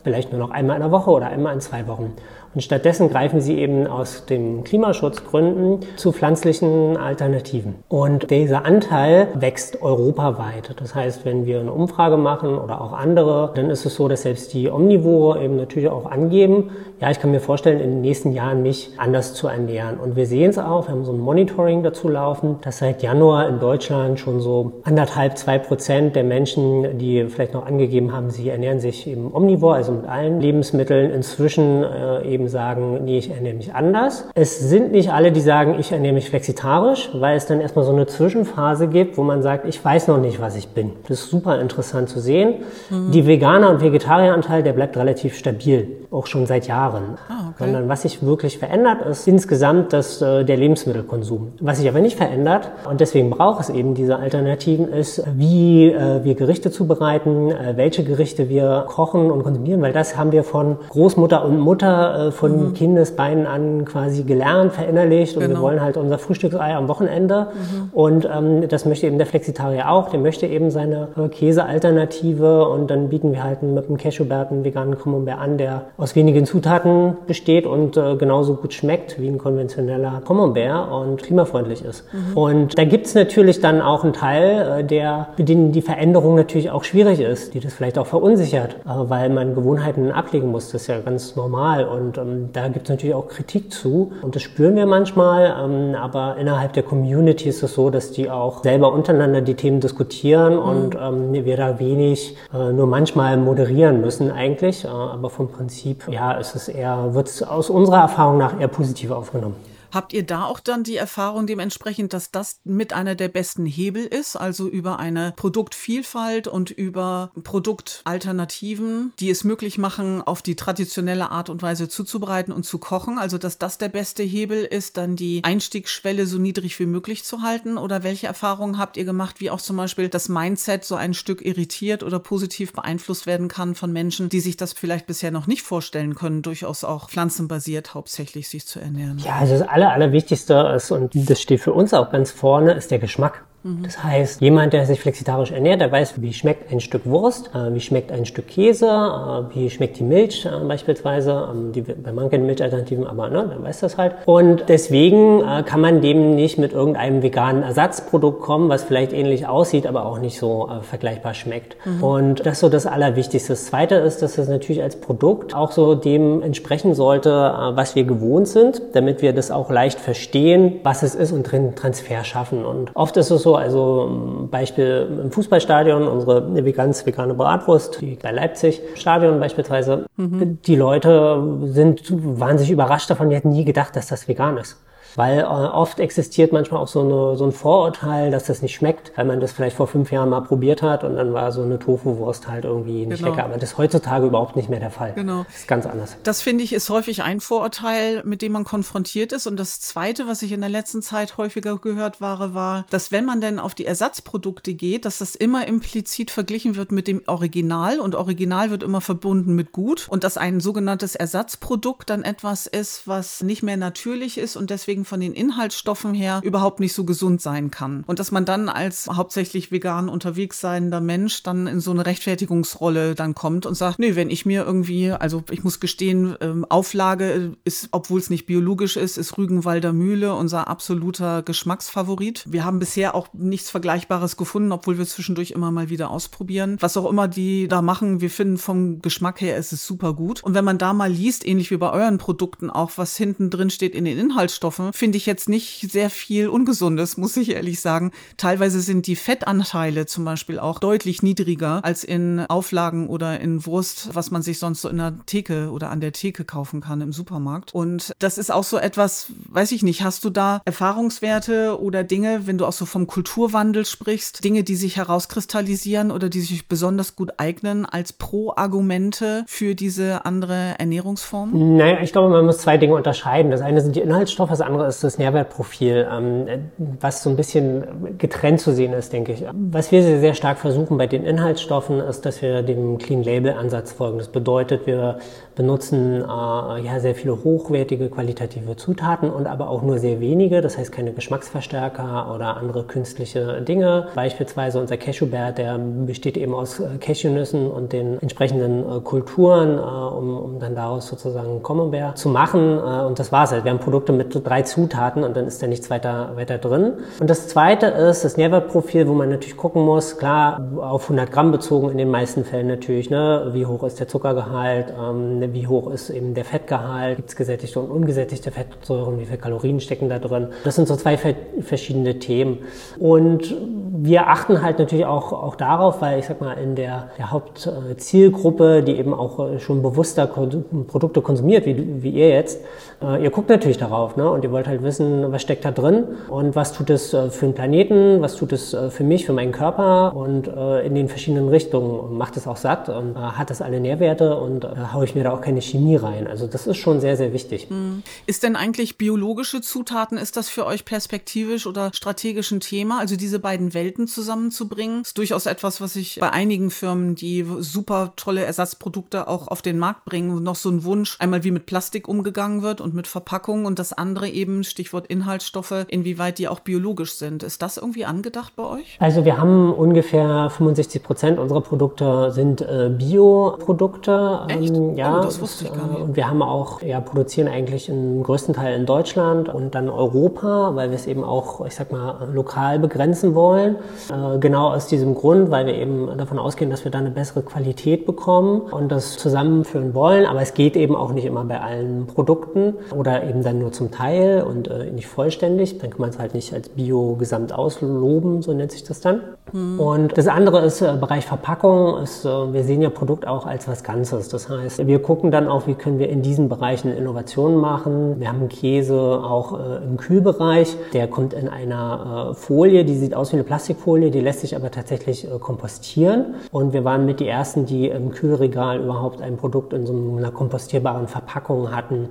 vielleicht 0.03 0.31
nur 0.31 0.39
noch 0.39 0.51
einmal 0.51 0.77
in 0.77 0.81
der 0.83 0.91
Woche 0.91 1.11
oder 1.11 1.27
einmal 1.27 1.53
in 1.53 1.59
zwei 1.59 1.85
Wochen. 1.87 2.13
Und 2.57 2.63
stattdessen 2.63 3.11
greifen 3.11 3.39
sie 3.39 3.59
eben 3.59 3.85
aus 3.85 4.25
den 4.25 4.63
Klimaschutzgründen 4.63 5.81
zu 5.95 6.11
pflanzlichen 6.11 6.97
Alternativen. 6.97 7.75
Und 7.87 8.31
dieser 8.31 8.65
Anteil 8.65 9.27
wächst 9.35 9.83
europaweit. 9.83 10.73
Das 10.79 10.95
heißt, 10.95 11.23
wenn 11.23 11.45
wir 11.45 11.59
eine 11.59 11.71
Umfrage 11.71 12.17
machen 12.17 12.57
oder 12.57 12.81
auch 12.81 12.93
andere, 12.93 13.51
dann 13.53 13.69
ist 13.69 13.85
es 13.85 13.93
so, 13.93 14.07
dass 14.07 14.23
selbst 14.23 14.55
die 14.55 14.71
Omnivore 14.71 15.43
eben 15.43 15.55
natürlich 15.55 15.87
auch 15.87 16.09
angeben, 16.09 16.71
ja, 16.99 17.11
ich 17.11 17.19
kann 17.19 17.29
mir 17.29 17.41
vorstellen, 17.41 17.79
in 17.79 17.91
den 17.91 18.01
nächsten 18.01 18.31
Jahren 18.31 18.63
mich 18.63 18.89
anders 18.97 19.35
zu 19.35 19.47
ernähren. 19.47 19.99
Und 19.99 20.15
wir 20.15 20.25
sehen 20.25 20.49
es 20.49 20.57
auch, 20.57 20.87
wir 20.87 20.95
haben 20.95 21.05
so 21.05 21.11
ein 21.11 21.19
Monitoring 21.19 21.83
dazu 21.83 22.09
laufen, 22.09 22.55
dass 22.63 22.79
seit 22.79 23.03
Januar 23.03 23.47
in 23.49 23.59
Deutschland 23.59 24.19
schon 24.19 24.39
so 24.39 24.71
anderthalb, 24.83 25.37
zwei 25.37 25.59
Prozent 25.59 26.15
der 26.15 26.23
Menschen, 26.23 26.97
die 26.97 27.23
vielleicht 27.25 27.53
noch 27.53 27.67
angegeben 27.67 28.13
haben, 28.13 28.31
sie 28.31 28.49
ernähren 28.49 28.79
sich 28.79 29.05
eben 29.05 29.31
omnivor, 29.31 29.75
also 29.75 29.91
mit 29.91 30.07
allen 30.07 30.41
Lebensmitteln, 30.41 31.11
inzwischen 31.11 31.83
äh, 31.83 32.27
eben 32.27 32.46
sagen, 32.49 33.03
nee, 33.03 33.17
ich 33.17 33.29
ernähre 33.29 33.55
mich 33.55 33.73
anders. 33.73 34.27
Es 34.35 34.59
sind 34.59 34.91
nicht 34.91 35.11
alle, 35.11 35.31
die 35.31 35.41
sagen, 35.41 35.77
ich 35.79 35.91
ernähre 35.91 36.13
mich 36.13 36.29
flexitarisch, 36.29 37.09
weil 37.13 37.37
es 37.37 37.45
dann 37.45 37.61
erstmal 37.61 37.85
so 37.85 37.91
eine 37.91 38.07
Zwischenphase 38.07 38.87
gibt, 38.87 39.17
wo 39.17 39.23
man 39.23 39.41
sagt, 39.41 39.65
ich 39.67 39.83
weiß 39.83 40.07
noch 40.07 40.19
nicht, 40.19 40.41
was 40.41 40.55
ich 40.55 40.69
bin. 40.69 40.91
Das 41.07 41.19
ist 41.19 41.29
super 41.29 41.59
interessant 41.59 42.09
zu 42.09 42.19
sehen. 42.19 42.55
Mhm. 42.89 43.11
Die 43.11 43.25
Veganer- 43.25 43.69
und 43.69 43.81
Vegetarieranteil, 43.81 44.63
der 44.63 44.73
bleibt 44.73 44.97
relativ 44.97 45.37
stabil, 45.37 45.87
auch 46.11 46.27
schon 46.27 46.45
seit 46.45 46.67
Jahren. 46.67 47.17
Ah. 47.29 47.36
Sondern 47.59 47.89
was 47.89 48.03
sich 48.03 48.23
wirklich 48.23 48.57
verändert, 48.59 49.01
ist 49.05 49.27
insgesamt 49.27 49.93
das, 49.93 50.21
äh, 50.21 50.43
der 50.43 50.57
Lebensmittelkonsum. 50.57 51.53
Was 51.59 51.79
sich 51.79 51.89
aber 51.89 51.99
nicht 51.99 52.17
verändert, 52.17 52.69
und 52.89 53.01
deswegen 53.01 53.29
braucht 53.29 53.61
es 53.61 53.69
eben 53.69 53.95
diese 53.95 54.17
Alternativen, 54.17 54.91
ist, 54.93 55.23
wie 55.35 55.91
äh, 55.91 56.23
wir 56.23 56.35
Gerichte 56.35 56.71
zubereiten, 56.71 57.51
äh, 57.51 57.73
welche 57.75 58.03
Gerichte 58.03 58.49
wir 58.49 58.85
kochen 58.87 59.31
und 59.31 59.43
konsumieren, 59.43 59.81
weil 59.81 59.93
das 59.93 60.17
haben 60.17 60.31
wir 60.31 60.43
von 60.43 60.77
Großmutter 60.89 61.43
und 61.43 61.59
Mutter 61.59 62.27
äh, 62.27 62.31
von 62.31 62.69
mhm. 62.69 62.73
Kindesbeinen 62.73 63.47
an 63.47 63.85
quasi 63.85 64.23
gelernt, 64.23 64.73
verinnerlicht 64.73 65.35
und 65.35 65.43
genau. 65.43 65.55
wir 65.55 65.61
wollen 65.61 65.81
halt 65.81 65.97
unser 65.97 66.19
Frühstücksei 66.19 66.75
am 66.75 66.87
Wochenende 66.87 67.47
mhm. 67.53 67.89
und 67.93 68.29
ähm, 68.31 68.67
das 68.67 68.85
möchte 68.85 69.07
eben 69.07 69.17
der 69.17 69.27
Flexitarier 69.27 69.89
auch, 69.89 70.09
der 70.09 70.19
möchte 70.19 70.45
eben 70.45 70.69
seine 70.69 71.07
äh, 71.17 71.27
Käsealternative 71.27 72.67
und 72.69 72.91
dann 72.91 73.09
bieten 73.09 73.31
wir 73.31 73.43
halt 73.43 73.63
mit 73.63 73.87
dem 73.87 73.97
Cashewbert 73.97 74.51
einen 74.51 74.63
veganen 74.63 74.97
Camembert 74.97 75.39
an, 75.39 75.57
der 75.57 75.85
aus 75.97 76.15
wenigen 76.15 76.45
Zutaten 76.45 77.17
besteht 77.25 77.46
und 77.65 77.97
äh, 77.97 78.15
genauso 78.17 78.55
gut 78.55 78.73
schmeckt 78.73 79.19
wie 79.19 79.27
ein 79.27 79.37
konventioneller 79.37 80.21
Camembert 80.25 80.91
und 80.91 81.23
klimafreundlich 81.23 81.83
ist. 81.83 82.03
Mhm. 82.11 82.37
Und 82.37 82.77
da 82.77 82.83
gibt's 82.83 83.15
natürlich 83.15 83.61
dann 83.61 83.81
auch 83.81 84.03
einen 84.03 84.13
Teil, 84.13 84.79
äh, 84.79 84.83
der, 84.83 85.29
für 85.35 85.43
den 85.43 85.71
die 85.71 85.81
Veränderung 85.81 86.35
natürlich 86.35 86.69
auch 86.71 86.83
schwierig 86.83 87.19
ist, 87.19 87.53
die 87.53 87.59
das 87.59 87.73
vielleicht 87.73 87.97
auch 87.97 88.07
verunsichert, 88.07 88.75
äh, 88.85 88.89
weil 88.89 89.29
man 89.29 89.55
Gewohnheiten 89.55 90.11
ablegen 90.11 90.51
muss. 90.51 90.71
Das 90.71 90.81
ist 90.81 90.87
ja 90.87 90.99
ganz 90.99 91.35
normal 91.35 91.85
und 91.85 92.17
ähm, 92.17 92.49
da 92.51 92.67
gibt 92.67 92.85
es 92.85 92.89
natürlich 92.89 93.15
auch 93.15 93.27
Kritik 93.27 93.71
zu 93.71 94.11
und 94.21 94.35
das 94.35 94.43
spüren 94.43 94.75
wir 94.75 94.85
manchmal, 94.85 95.55
ähm, 95.63 95.95
aber 95.95 96.35
innerhalb 96.39 96.73
der 96.73 96.83
Community 96.83 97.49
ist 97.49 97.63
es 97.63 97.73
so, 97.73 97.89
dass 97.89 98.11
die 98.11 98.29
auch 98.29 98.63
selber 98.63 98.91
untereinander 98.91 99.41
die 99.41 99.55
Themen 99.55 99.79
diskutieren 99.79 100.55
mhm. 100.55 100.59
und 100.59 100.95
ähm, 100.95 101.45
wir 101.45 101.57
da 101.57 101.79
wenig 101.79 102.35
äh, 102.53 102.73
nur 102.73 102.87
manchmal 102.87 103.37
moderieren 103.37 104.01
müssen 104.01 104.31
eigentlich, 104.31 104.83
äh, 104.83 104.87
aber 104.87 105.29
vom 105.29 105.49
Prinzip 105.49 106.03
ja 106.09 106.33
ist 106.33 106.55
es 106.55 106.67
eher, 106.67 107.13
wird 107.13 107.36
aus 107.43 107.69
unserer 107.69 107.99
Erfahrung 107.99 108.37
nach 108.37 108.59
eher 108.59 108.67
positiv 108.67 109.11
aufgenommen. 109.11 109.55
Habt 109.97 110.13
ihr 110.13 110.21
da 110.21 110.43
auch 110.43 110.59
dann 110.59 110.83
die 110.83 110.95
Erfahrung 110.95 111.47
dementsprechend, 111.47 112.13
dass 112.13 112.29
das 112.29 112.59
mit 112.63 112.93
einer 112.93 113.15
der 113.15 113.29
besten 113.29 113.65
Hebel 113.65 114.05
ist, 114.05 114.35
also 114.35 114.67
über 114.67 114.99
eine 114.99 115.33
Produktvielfalt 115.35 116.47
und 116.47 116.69
über 116.69 117.31
Produktalternativen, 117.43 119.11
die 119.19 119.31
es 119.31 119.43
möglich 119.43 119.79
machen, 119.79 120.21
auf 120.21 120.43
die 120.43 120.55
traditionelle 120.55 121.31
Art 121.31 121.49
und 121.49 121.63
Weise 121.63 121.89
zuzubereiten 121.89 122.53
und 122.53 122.63
zu 122.63 122.77
kochen? 122.77 123.17
Also, 123.17 123.39
dass 123.39 123.57
das 123.57 123.79
der 123.79 123.89
beste 123.89 124.21
Hebel 124.21 124.65
ist, 124.65 124.97
dann 124.97 125.15
die 125.15 125.43
Einstiegsschwelle 125.43 126.27
so 126.27 126.37
niedrig 126.37 126.77
wie 126.79 126.85
möglich 126.85 127.23
zu 127.23 127.41
halten? 127.41 127.79
Oder 127.79 128.03
welche 128.03 128.27
Erfahrungen 128.27 128.77
habt 128.77 128.97
ihr 128.97 129.05
gemacht, 129.05 129.39
wie 129.39 129.49
auch 129.49 129.61
zum 129.61 129.77
Beispiel 129.77 130.09
das 130.09 130.29
Mindset 130.29 130.85
so 130.85 130.93
ein 130.93 131.15
Stück 131.15 131.43
irritiert 131.43 132.03
oder 132.03 132.19
positiv 132.19 132.71
beeinflusst 132.71 133.25
werden 133.25 133.47
kann 133.47 133.73
von 133.73 133.91
Menschen, 133.91 134.29
die 134.29 134.41
sich 134.41 134.57
das 134.57 134.73
vielleicht 134.73 135.07
bisher 135.07 135.31
noch 135.31 135.47
nicht 135.47 135.63
vorstellen 135.63 136.13
können, 136.13 136.43
durchaus 136.43 136.83
auch 136.83 137.09
pflanzenbasiert 137.09 137.95
hauptsächlich 137.95 138.47
sich 138.47 138.67
zu 138.67 138.79
ernähren? 138.79 139.17
Ja, 139.17 139.37
also 139.37 139.65
aller, 139.87 140.05
allerwichtigste 140.05 140.73
ist, 140.75 140.91
und 140.91 141.11
das 141.13 141.41
steht 141.41 141.61
für 141.61 141.73
uns 141.73 141.93
auch 141.93 142.11
ganz 142.11 142.31
vorne, 142.31 142.73
ist 142.73 142.91
der 142.91 142.99
Geschmack. 142.99 143.43
Mhm. 143.67 143.83
Das 143.83 144.03
heißt, 144.03 144.41
jemand, 144.41 144.73
der 144.73 144.85
sich 144.85 144.99
flexitarisch 144.99 145.51
ernährt, 145.51 145.81
der 145.81 145.91
weiß, 145.91 146.21
wie 146.21 146.33
schmeckt 146.33 146.71
ein 146.71 146.79
Stück 146.79 147.05
Wurst, 147.05 147.51
äh, 147.53 147.73
wie 147.73 147.81
schmeckt 147.81 148.11
ein 148.11 148.25
Stück 148.25 148.47
Käse, 148.47 148.87
äh, 148.87 149.55
wie 149.55 149.69
schmeckt 149.69 149.99
die 149.99 150.03
Milch 150.03 150.45
äh, 150.45 150.65
beispielsweise, 150.65 151.49
ähm, 151.51 151.71
die, 151.73 151.81
bei 151.81 152.11
manchen 152.11 152.45
Milchalternativen, 152.45 153.05
aber 153.05 153.29
ne, 153.29 153.47
der 153.49 153.61
weiß 153.61 153.81
das 153.81 153.97
halt. 153.97 154.13
Und 154.25 154.65
deswegen 154.67 155.43
kann 155.65 155.81
man 155.81 156.01
dem 156.01 156.35
nicht 156.35 156.57
mit 156.57 156.73
irgendeinem 156.73 157.21
veganen 157.21 157.63
Ersatzprodukt 157.63 158.41
kommen, 158.41 158.69
was 158.69 158.83
vielleicht 158.83 159.13
ähnlich 159.13 159.47
aussieht, 159.47 159.87
aber 159.87 160.05
auch 160.05 160.19
nicht 160.19 160.37
so 160.39 160.69
vergleichbar 160.81 161.33
schmeckt. 161.33 161.77
Mhm. 161.85 162.03
Und 162.03 162.45
das 162.45 162.53
ist 162.53 162.59
so 162.61 162.69
das 162.69 162.85
Allerwichtigste. 162.85 163.53
Das 163.53 163.65
Zweite 163.65 163.95
ist, 163.95 164.21
dass 164.21 164.37
es 164.37 164.47
natürlich 164.47 164.81
als 164.81 164.99
Produkt 164.99 165.55
auch 165.55 165.71
so 165.71 165.95
dem 165.95 166.41
entsprechen 166.41 166.93
sollte, 166.93 167.29
was 167.73 167.95
wir 167.95 168.03
gewohnt 168.03 168.47
sind, 168.47 168.81
damit 168.93 169.21
wir 169.21 169.33
das 169.33 169.51
auch 169.51 169.69
leicht 169.69 169.99
verstehen, 169.99 170.79
was 170.83 171.03
es 171.03 171.15
ist 171.15 171.31
und 171.31 171.43
drin 171.43 171.75
Transfer 171.75 172.23
schaffen. 172.23 172.65
Und 172.65 172.91
oft 172.93 173.17
ist 173.17 173.31
es 173.31 173.41
so, 173.41 173.56
also 173.57 174.47
Beispiel 174.51 175.07
im 175.23 175.31
Fußballstadion, 175.31 176.07
unsere 176.07 176.41
ganz 176.71 177.05
vegane 177.05 177.33
Bratwurst, 177.33 178.01
die 178.01 178.17
bei 178.21 178.31
Leipzig 178.31 178.81
Stadion 178.95 179.39
beispielsweise. 179.39 180.05
Mhm. 180.15 180.59
Die 180.65 180.75
Leute 180.75 181.43
sind 181.65 182.01
wahnsinnig 182.39 182.71
überrascht 182.71 183.09
davon, 183.09 183.29
die 183.29 183.35
hätten 183.35 183.49
nie 183.49 183.65
gedacht, 183.65 183.95
dass 183.95 184.07
das 184.07 184.27
vegan 184.27 184.57
ist. 184.57 184.77
Weil 185.15 185.39
äh, 185.39 185.43
oft 185.43 185.99
existiert 185.99 186.51
manchmal 186.51 186.81
auch 186.81 186.87
so, 186.87 187.01
eine, 187.01 187.37
so 187.37 187.45
ein 187.45 187.51
Vorurteil, 187.51 188.31
dass 188.31 188.45
das 188.45 188.61
nicht 188.61 188.75
schmeckt, 188.75 189.11
weil 189.15 189.25
man 189.25 189.39
das 189.39 189.51
vielleicht 189.51 189.75
vor 189.75 189.87
fünf 189.87 190.11
Jahren 190.11 190.29
mal 190.29 190.41
probiert 190.41 190.81
hat 190.81 191.03
und 191.03 191.15
dann 191.15 191.33
war 191.33 191.51
so 191.51 191.61
eine 191.61 191.79
Tofu-Wurst 191.79 192.47
halt 192.47 192.65
irgendwie 192.65 193.05
nicht 193.05 193.19
genau. 193.19 193.31
lecker. 193.31 193.45
Aber 193.45 193.55
das 193.55 193.71
ist 193.71 193.77
heutzutage 193.77 194.27
überhaupt 194.27 194.55
nicht 194.55 194.69
mehr 194.69 194.79
der 194.79 194.91
Fall. 194.91 195.13
Genau. 195.13 195.43
Das 195.43 195.57
ist 195.57 195.67
ganz 195.67 195.85
anders. 195.85 196.17
Das 196.23 196.41
finde 196.41 196.63
ich 196.63 196.73
ist 196.73 196.89
häufig 196.89 197.23
ein 197.23 197.39
Vorurteil, 197.39 198.21
mit 198.25 198.41
dem 198.41 198.51
man 198.51 198.63
konfrontiert 198.63 199.31
ist. 199.31 199.47
Und 199.47 199.57
das 199.57 199.79
Zweite, 199.79 200.27
was 200.27 200.41
ich 200.41 200.51
in 200.51 200.61
der 200.61 200.69
letzten 200.69 201.01
Zeit 201.01 201.37
häufiger 201.37 201.77
gehört 201.77 202.21
war, 202.21 202.53
war, 202.53 202.85
dass 202.89 203.11
wenn 203.11 203.25
man 203.25 203.41
denn 203.41 203.59
auf 203.59 203.75
die 203.75 203.85
Ersatzprodukte 203.85 204.73
geht, 204.73 205.05
dass 205.05 205.19
das 205.19 205.35
immer 205.35 205.67
implizit 205.67 206.31
verglichen 206.31 206.75
wird 206.75 206.91
mit 206.91 207.07
dem 207.07 207.21
Original 207.27 207.99
und 207.99 208.15
Original 208.15 208.69
wird 208.69 208.83
immer 208.83 209.01
verbunden 209.01 209.55
mit 209.55 209.71
gut 209.71 210.07
und 210.09 210.23
dass 210.23 210.37
ein 210.37 210.59
sogenanntes 210.59 211.15
Ersatzprodukt 211.15 212.09
dann 212.09 212.23
etwas 212.23 212.67
ist, 212.67 213.07
was 213.07 213.41
nicht 213.41 213.63
mehr 213.63 213.77
natürlich 213.77 214.37
ist 214.37 214.55
und 214.55 214.69
deswegen 214.69 214.96
von 215.05 215.19
den 215.19 215.33
Inhaltsstoffen 215.33 216.13
her 216.13 216.41
überhaupt 216.43 216.79
nicht 216.79 216.93
so 216.93 217.03
gesund 217.03 217.41
sein 217.41 217.71
kann. 217.71 218.03
Und 218.07 218.19
dass 218.19 218.31
man 218.31 218.45
dann 218.45 218.69
als 218.69 219.07
hauptsächlich 219.07 219.71
vegan 219.71 220.09
unterwegs 220.09 220.61
seiender 220.61 221.01
Mensch 221.01 221.43
dann 221.43 221.67
in 221.67 221.79
so 221.79 221.91
eine 221.91 222.05
Rechtfertigungsrolle 222.05 223.15
dann 223.15 223.35
kommt 223.35 223.65
und 223.65 223.75
sagt, 223.75 223.99
nee, 223.99 224.15
wenn 224.15 224.29
ich 224.29 224.45
mir 224.45 224.65
irgendwie, 224.65 225.11
also 225.11 225.43
ich 225.51 225.63
muss 225.63 225.79
gestehen, 225.79 226.35
ähm, 226.41 226.65
Auflage 226.69 227.55
ist, 227.63 227.89
obwohl 227.91 228.19
es 228.19 228.29
nicht 228.29 228.45
biologisch 228.45 228.97
ist, 228.97 229.17
ist 229.17 229.37
Rügenwalder 229.37 229.93
Mühle 229.93 230.35
unser 230.35 230.67
absoluter 230.67 231.43
Geschmacksfavorit. 231.43 232.45
Wir 232.47 232.65
haben 232.65 232.79
bisher 232.79 233.15
auch 233.15 233.27
nichts 233.33 233.69
Vergleichbares 233.69 234.37
gefunden, 234.37 234.71
obwohl 234.71 234.97
wir 234.97 235.05
zwischendurch 235.05 235.51
immer 235.51 235.71
mal 235.71 235.89
wieder 235.89 236.11
ausprobieren. 236.11 236.77
Was 236.79 236.97
auch 236.97 237.09
immer 237.09 237.27
die 237.27 237.67
da 237.67 237.81
machen, 237.81 238.21
wir 238.21 238.29
finden 238.29 238.57
vom 238.57 239.01
Geschmack 239.01 239.41
her 239.41 239.57
ist 239.57 239.73
es 239.73 239.85
super 239.85 240.13
gut. 240.13 240.43
Und 240.43 240.53
wenn 240.53 240.65
man 240.65 240.77
da 240.77 240.93
mal 240.93 241.11
liest, 241.11 241.45
ähnlich 241.45 241.71
wie 241.71 241.77
bei 241.77 241.91
euren 241.91 242.17
Produkten 242.17 242.69
auch, 242.69 242.91
was 242.95 243.17
hinten 243.17 243.49
drin 243.49 243.69
steht 243.69 243.95
in 243.95 244.05
den 244.05 244.17
Inhaltsstoffen, 244.17 244.86
finde 244.93 245.17
ich 245.17 245.25
jetzt 245.25 245.49
nicht 245.49 245.91
sehr 245.91 246.09
viel 246.09 246.47
Ungesundes, 246.47 247.17
muss 247.17 247.37
ich 247.37 247.51
ehrlich 247.51 247.81
sagen. 247.81 248.11
Teilweise 248.37 248.81
sind 248.81 249.07
die 249.07 249.15
Fettanteile 249.15 250.05
zum 250.05 250.25
Beispiel 250.25 250.59
auch 250.59 250.79
deutlich 250.79 251.23
niedriger 251.23 251.83
als 251.83 252.03
in 252.03 252.45
Auflagen 252.47 253.07
oder 253.07 253.39
in 253.39 253.65
Wurst, 253.65 254.09
was 254.13 254.31
man 254.31 254.41
sich 254.41 254.59
sonst 254.59 254.81
so 254.81 254.89
in 254.89 254.97
der 254.97 255.13
Theke 255.25 255.71
oder 255.71 255.89
an 255.89 256.01
der 256.01 256.11
Theke 256.11 256.45
kaufen 256.45 256.81
kann 256.81 257.01
im 257.01 257.13
Supermarkt. 257.13 257.73
Und 257.73 258.13
das 258.19 258.37
ist 258.37 258.51
auch 258.51 258.63
so 258.63 258.77
etwas, 258.77 259.27
weiß 259.49 259.71
ich 259.71 259.83
nicht, 259.83 260.03
hast 260.03 260.23
du 260.23 260.29
da 260.29 260.61
Erfahrungswerte 260.65 261.81
oder 261.81 262.03
Dinge, 262.03 262.41
wenn 262.45 262.57
du 262.57 262.65
auch 262.65 262.73
so 262.73 262.85
vom 262.85 263.07
Kulturwandel 263.07 263.85
sprichst, 263.85 264.43
Dinge, 264.43 264.63
die 264.63 264.75
sich 264.75 264.97
herauskristallisieren 264.97 266.11
oder 266.11 266.29
die 266.29 266.41
sich 266.41 266.67
besonders 266.67 267.15
gut 267.15 267.33
eignen 267.37 267.85
als 267.85 268.13
Pro-Argumente 268.13 269.43
für 269.47 269.75
diese 269.75 270.25
andere 270.25 270.75
Ernährungsform? 270.77 271.77
Naja, 271.77 271.99
ich 272.01 272.11
glaube, 272.11 272.29
man 272.29 272.45
muss 272.45 272.59
zwei 272.59 272.77
Dinge 272.77 272.95
unterscheiden. 272.95 273.51
Das 273.51 273.61
eine 273.61 273.81
sind 273.81 273.95
die 273.95 274.01
Inhaltsstoffe, 274.01 274.49
das 274.49 274.61
andere 274.61 274.76
ist 274.85 275.03
das 275.03 275.17
Nährwertprofil, 275.17 276.07
ähm, 276.11 276.45
was 276.77 277.23
so 277.23 277.29
ein 277.29 277.35
bisschen 277.35 278.17
getrennt 278.17 278.59
zu 278.59 278.73
sehen 278.73 278.93
ist, 278.93 279.13
denke 279.13 279.33
ich. 279.33 279.43
Was 279.53 279.91
wir 279.91 280.03
sehr 280.03 280.33
stark 280.33 280.57
versuchen 280.57 280.97
bei 280.97 281.07
den 281.07 281.23
Inhaltsstoffen 281.23 281.99
ist, 281.99 282.25
dass 282.25 282.41
wir 282.41 282.61
dem 282.61 282.97
Clean 282.97 283.23
Label 283.23 283.53
Ansatz 283.53 283.91
folgen. 283.91 284.17
Das 284.17 284.27
bedeutet, 284.27 284.87
wir 284.87 285.19
benutzen 285.55 286.21
äh, 286.21 286.25
ja 286.25 286.99
sehr 286.99 287.15
viele 287.15 287.43
hochwertige 287.43 288.09
qualitative 288.09 288.75
Zutaten 288.75 289.29
und 289.29 289.47
aber 289.47 289.69
auch 289.69 289.81
nur 289.81 289.99
sehr 289.99 290.19
wenige, 290.19 290.61
das 290.61 290.77
heißt 290.77 290.91
keine 290.91 291.13
Geschmacksverstärker 291.13 292.33
oder 292.33 292.57
andere 292.57 292.83
künstliche 292.83 293.61
Dinge. 293.61 294.07
Beispielsweise 294.15 294.79
unser 294.79 294.97
Cashewbär, 294.97 295.51
der 295.51 295.77
besteht 295.77 296.37
eben 296.37 296.53
aus 296.53 296.79
äh, 296.79 296.97
Cashewnüssen 296.99 297.69
und 297.69 297.93
den 297.93 298.21
entsprechenden 298.21 298.79
äh, 298.79 298.99
Kulturen, 299.01 299.79
um, 299.79 300.37
um 300.37 300.59
dann 300.59 300.75
daraus 300.75 301.07
sozusagen 301.07 301.63
Camembert 301.63 302.17
zu 302.17 302.29
machen. 302.29 302.77
Und 302.77 303.19
das 303.19 303.31
war's 303.31 303.51
halt. 303.51 303.63
Wir 303.63 303.71
haben 303.71 303.79
Produkte 303.79 304.11
mit 304.11 304.33
drei 304.45 304.63
Zutaten 304.67 305.23
und 305.23 305.35
dann 305.35 305.47
ist 305.47 305.61
da 305.61 305.67
nichts 305.67 305.89
weiter, 305.89 306.31
weiter 306.35 306.57
drin. 306.57 306.93
Und 307.19 307.29
das 307.29 307.47
zweite 307.47 307.87
ist 307.87 308.23
das 308.23 308.37
Nährwertprofil, 308.37 309.07
wo 309.07 309.13
man 309.13 309.29
natürlich 309.29 309.57
gucken 309.57 309.83
muss, 309.83 310.17
klar, 310.17 310.61
auf 310.77 311.03
100 311.03 311.31
Gramm 311.31 311.51
bezogen 311.51 311.89
in 311.89 311.97
den 311.97 312.09
meisten 312.09 312.45
Fällen 312.45 312.67
natürlich, 312.67 313.09
ne, 313.09 313.49
wie 313.53 313.65
hoch 313.65 313.83
ist 313.83 313.99
der 313.99 314.07
Zuckergehalt, 314.07 314.93
ähm, 314.99 315.53
wie 315.53 315.67
hoch 315.67 315.89
ist 315.91 316.09
eben 316.09 316.33
der 316.33 316.45
Fettgehalt, 316.45 317.17
gibt 317.17 317.29
es 317.29 317.35
gesättigte 317.35 317.79
und 317.79 317.89
ungesättigte 317.89 318.51
Fettsäuren, 318.51 319.19
wie 319.19 319.25
viele 319.25 319.37
Kalorien 319.37 319.79
stecken 319.79 320.09
da 320.09 320.19
drin. 320.19 320.49
Das 320.63 320.75
sind 320.75 320.87
so 320.87 320.95
zwei 320.95 321.17
verschiedene 321.61 322.19
Themen. 322.19 322.59
Und 322.99 323.55
wir 323.99 324.27
achten 324.27 324.61
halt 324.61 324.79
natürlich 324.79 325.05
auch, 325.05 325.31
auch 325.33 325.55
darauf, 325.55 326.01
weil 326.01 326.19
ich 326.19 326.25
sag 326.25 326.39
mal, 326.39 326.53
in 326.53 326.75
der, 326.75 327.09
der 327.17 327.31
Hauptzielgruppe, 327.31 328.83
die 328.83 328.97
eben 328.97 329.13
auch 329.13 329.39
äh, 329.39 329.59
schon 329.59 329.81
bewusster 329.81 330.27
Produkte 330.27 331.21
konsumiert, 331.21 331.65
wie, 331.65 332.03
wie 332.03 332.11
ihr 332.11 332.29
jetzt, 332.29 332.61
äh, 333.01 333.23
ihr 333.23 333.31
guckt 333.31 333.49
natürlich 333.49 333.77
darauf 333.77 334.15
ne? 334.15 334.29
und 334.29 334.43
ihr 334.43 334.51
wollt 334.51 334.67
halt 334.67 334.83
wissen, 334.83 335.31
was 335.31 335.41
steckt 335.41 335.65
da 335.65 335.71
drin 335.71 336.03
und 336.29 336.55
was 336.55 336.73
tut 336.73 336.89
es 336.89 337.13
äh, 337.13 337.29
für 337.29 337.45
den 337.47 337.55
Planeten, 337.55 338.21
was 338.21 338.35
tut 338.35 338.53
es 338.53 338.75
für 338.89 339.03
mich, 339.03 339.25
für 339.25 339.33
meinen 339.33 339.51
Körper 339.51 340.15
und 340.15 340.47
in 340.47 340.95
den 340.95 341.07
verschiedenen 341.07 341.49
Richtungen. 341.49 342.17
Macht 342.17 342.37
es 342.37 342.47
auch 342.47 342.57
satt 342.57 342.89
und 342.89 343.17
hat 343.17 343.51
es 343.51 343.61
alle 343.61 343.79
Nährwerte 343.79 344.37
und 344.37 344.65
haue 344.93 345.05
ich 345.05 345.15
mir 345.15 345.23
da 345.23 345.31
auch 345.31 345.41
keine 345.41 345.61
Chemie 345.61 345.95
rein. 345.95 346.27
Also 346.27 346.47
das 346.47 346.67
ist 346.67 346.77
schon 346.77 346.99
sehr, 346.99 347.17
sehr 347.17 347.33
wichtig. 347.33 347.69
Hm. 347.69 348.03
Ist 348.25 348.43
denn 348.43 348.55
eigentlich 348.55 348.97
biologische 348.97 349.61
Zutaten, 349.61 350.17
ist 350.17 350.37
das 350.37 350.49
für 350.49 350.65
euch 350.65 350.85
perspektivisch 350.85 351.65
oder 351.67 351.91
strategisch 351.93 352.51
ein 352.51 352.59
Thema? 352.59 352.99
Also 352.99 353.15
diese 353.15 353.39
beiden 353.39 353.73
Welten 353.73 353.86
zusammenzubringen, 354.07 355.01
ist 355.01 355.17
durchaus 355.17 355.45
etwas, 355.45 355.79
was 355.79 355.95
ich 355.95 356.19
bei 356.19 356.31
einigen 356.31 356.71
Firmen, 356.71 357.15
die 357.15 357.45
super 357.59 358.13
tolle 358.15 358.43
Ersatzprodukte 358.43 359.27
auch 359.27 359.47
auf 359.47 359.61
den 359.61 359.79
Markt 359.79 360.05
bringen, 360.05 360.43
noch 360.43 360.55
so 360.55 360.69
ein 360.69 360.83
Wunsch, 360.83 361.15
einmal 361.19 361.43
wie 361.43 361.51
mit 361.51 361.65
Plastik 361.65 362.07
umgegangen 362.07 362.61
wird 362.61 362.81
und 362.81 362.93
mit 362.93 363.07
Verpackungen 363.07 363.65
und 363.65 363.79
das 363.79 363.93
andere 363.93 364.29
eben, 364.29 364.63
Stichwort 364.63 365.07
Inhaltsstoffe, 365.07 365.85
inwieweit 365.87 366.39
die 366.39 366.47
auch 366.47 366.59
biologisch 366.59 367.13
sind. 367.13 367.43
Ist 367.43 367.61
das 367.61 367.77
irgendwie 367.77 368.05
angedacht 368.05 368.53
bei 368.55 368.63
euch? 368.63 368.97
Also 368.99 369.25
wir 369.25 369.37
haben 369.37 369.73
ungefähr 369.73 370.49
65 370.49 371.03
Prozent 371.03 371.39
unserer 371.39 371.61
Produkte 371.61 372.31
sind 372.31 372.61
äh, 372.61 372.89
Bioprodukte. 372.89 374.41
Echt? 374.47 374.75
Ähm, 374.75 374.95
ja, 374.95 375.19
oh, 375.19 375.23
das 375.23 375.41
wusste 375.41 375.65
ich 375.65 375.73
gar 375.73 375.87
nicht. 375.87 376.01
Und 376.01 376.15
wir 376.15 376.27
haben 376.27 376.41
auch, 376.41 376.81
ja, 376.81 376.99
produzieren 376.99 377.47
eigentlich 377.47 377.89
im 377.89 378.23
größten 378.23 378.53
Teil 378.53 378.79
in 378.79 378.85
Deutschland 378.85 379.49
und 379.49 379.75
dann 379.75 379.89
Europa, 379.89 380.71
weil 380.75 380.89
wir 380.89 380.95
es 380.95 381.07
eben 381.07 381.23
auch, 381.23 381.65
ich 381.65 381.75
sag 381.75 381.91
mal, 381.91 382.29
lokal 382.33 382.79
begrenzen 382.79 383.35
wollen. 383.35 383.76
Äh, 384.09 384.39
genau 384.39 384.69
aus 384.69 384.87
diesem 384.87 385.15
Grund, 385.15 385.51
weil 385.51 385.65
wir 385.65 385.75
eben 385.75 386.17
davon 386.17 386.39
ausgehen, 386.39 386.69
dass 386.69 386.83
wir 386.83 386.91
da 386.91 386.99
eine 386.99 387.11
bessere 387.11 387.41
Qualität 387.41 388.05
bekommen 388.05 388.61
und 388.61 388.89
das 388.89 389.17
zusammenführen 389.17 389.93
wollen. 389.93 390.25
Aber 390.25 390.41
es 390.41 390.53
geht 390.53 390.75
eben 390.75 390.95
auch 390.95 391.11
nicht 391.11 391.25
immer 391.25 391.43
bei 391.43 391.59
allen 391.59 392.07
Produkten 392.07 392.75
oder 392.95 393.23
eben 393.23 393.43
dann 393.43 393.59
nur 393.59 393.71
zum 393.71 393.91
Teil 393.91 394.43
und 394.43 394.67
äh, 394.67 394.91
nicht 394.91 395.07
vollständig. 395.07 395.79
Dann 395.79 395.89
kann 395.89 396.01
man 396.01 396.09
es 396.09 396.19
halt 396.19 396.33
nicht 396.33 396.53
als 396.53 396.69
Bio 396.69 397.15
gesamt 397.15 397.53
ausloben, 397.53 398.41
so 398.41 398.53
nennt 398.53 398.71
sich 398.71 398.83
das 398.83 399.01
dann. 399.01 399.21
Mhm. 399.51 399.79
Und 399.79 400.17
das 400.17 400.27
andere 400.27 400.61
ist 400.61 400.81
äh, 400.81 400.95
Bereich 400.99 401.25
Verpackung. 401.25 401.97
Ist, 402.01 402.25
wir 402.25 402.63
sehen 402.63 402.81
ja 402.81 402.89
Produkt 402.89 403.27
auch 403.27 403.45
als 403.45 403.67
was 403.67 403.83
Ganzes. 403.83 404.29
Das 404.29 404.49
heißt, 404.49 404.85
wir 404.85 405.01
gucken 405.01 405.31
dann 405.31 405.47
auch, 405.47 405.67
wie 405.67 405.73
können 405.73 405.99
wir 405.99 406.09
in 406.09 406.21
diesen 406.21 406.49
Bereichen 406.49 406.95
Innovationen 406.95 407.57
machen. 407.57 408.19
Wir 408.19 408.29
haben 408.29 408.47
Käse 408.49 408.97
auch 408.97 409.57
im 409.81 409.97
Kühlbereich. 409.97 410.75
Der 410.93 411.07
kommt 411.07 411.33
in 411.33 411.47
einer 411.47 412.33
Folie, 412.33 412.85
die 412.85 412.95
sieht 412.95 413.13
aus 413.13 413.31
wie 413.31 413.37
eine 413.37 413.43
Plastikfolie, 413.67 414.11
die 414.11 414.21
lässt 414.21 414.39
sich 414.39 414.55
aber 414.55 414.71
tatsächlich 414.71 415.25
äh, 415.25 415.39
kompostieren. 415.39 416.35
Und 416.51 416.71
wir 416.71 416.85
waren 416.85 417.05
mit 417.05 417.19
die 417.19 417.27
ersten, 417.27 417.65
die 417.65 417.89
im 417.89 418.11
Kühlregal 418.11 418.79
überhaupt 418.79 419.21
ein 419.21 419.35
Produkt 419.35 419.73
in 419.73 419.85
so 419.85 419.93
einer 420.17 420.31
kompostierbaren 420.31 421.09
Verpackung 421.09 421.75
hatten. 421.75 422.07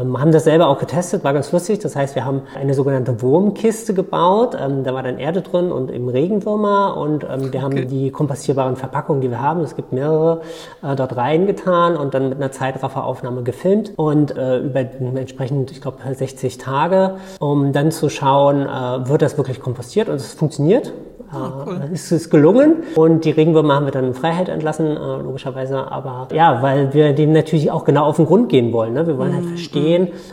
Ähm, 0.00 0.20
haben 0.20 0.32
das 0.32 0.44
selber 0.44 0.68
auch 0.68 0.78
getestet, 0.78 1.24
war 1.24 1.32
ganz 1.32 1.52
lustig. 1.52 1.78
Das 1.78 1.96
heißt, 1.96 2.14
wir 2.14 2.24
haben 2.24 2.42
eine 2.54 2.74
sogenannte 2.74 3.22
Wurmkiste 3.22 3.94
gebaut. 3.94 4.56
Ähm, 4.60 4.84
da 4.84 4.94
war 4.94 5.02
dann 5.02 5.18
Erde 5.18 5.42
drin 5.42 5.70
und 5.70 5.90
eben 5.90 6.08
Regenwürmer 6.08 6.96
und 6.96 7.24
ähm, 7.24 7.52
wir 7.52 7.62
haben 7.62 7.88
die 7.88 8.10
kompostierbaren 8.10 8.76
Verpackungen, 8.76 9.20
die 9.20 9.30
wir 9.30 9.40
haben, 9.40 9.60
es 9.60 9.76
gibt 9.76 9.92
mehrere, 9.92 10.40
äh, 10.82 10.96
dort 10.96 11.16
reingetan 11.16 11.96
und 11.96 12.14
dann 12.14 12.28
mit 12.28 12.38
einer 12.38 12.50
Zeitrafferaufnahme 12.50 13.42
gefilmt 13.42 13.92
und 13.96 14.36
äh, 14.36 14.58
über 14.58 14.80
entsprechend, 14.80 15.70
ich 15.70 15.80
glaube, 15.80 15.98
60 16.12 16.58
Tage, 16.58 17.16
um 17.38 17.72
dann 17.72 17.90
zu 17.90 18.08
schauen, 18.08 18.62
äh, 18.62 19.08
wird 19.08 19.22
das 19.22 19.36
wirklich 19.36 19.60
kompostiert 19.60 20.08
und 20.08 20.16
es 20.16 20.34
funktioniert. 20.34 20.92
Ah, 21.34 21.64
cool. 21.66 21.80
ist 21.92 22.12
es 22.12 22.30
gelungen. 22.30 22.84
Und 22.94 23.24
die 23.24 23.30
Regenwürmer 23.30 23.74
haben 23.74 23.86
wir 23.86 23.92
dann 23.92 24.04
in 24.04 24.14
Freiheit 24.14 24.48
entlassen, 24.48 24.94
logischerweise. 24.94 25.90
Aber 25.90 26.28
ja, 26.32 26.62
weil 26.62 26.94
wir 26.94 27.12
dem 27.12 27.32
natürlich 27.32 27.70
auch 27.70 27.84
genau 27.84 28.04
auf 28.04 28.16
den 28.16 28.26
Grund 28.26 28.48
gehen 28.48 28.72
wollen. 28.72 28.92
Ne? 28.92 29.06
Wir 29.06 29.18
wollen 29.18 29.32
halt 29.32 29.42
mhm. 29.42 29.48
halt 29.48 29.58
verstehen, 29.58 29.83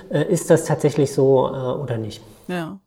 äh, 0.10 0.31
ist 0.31 0.50
das 0.50 0.65
tatsächlich 0.65 1.12
so 1.13 1.48
äh, 1.48 1.81
oder 1.81 1.98
nicht. 1.98 2.22
Ja. 2.48 2.79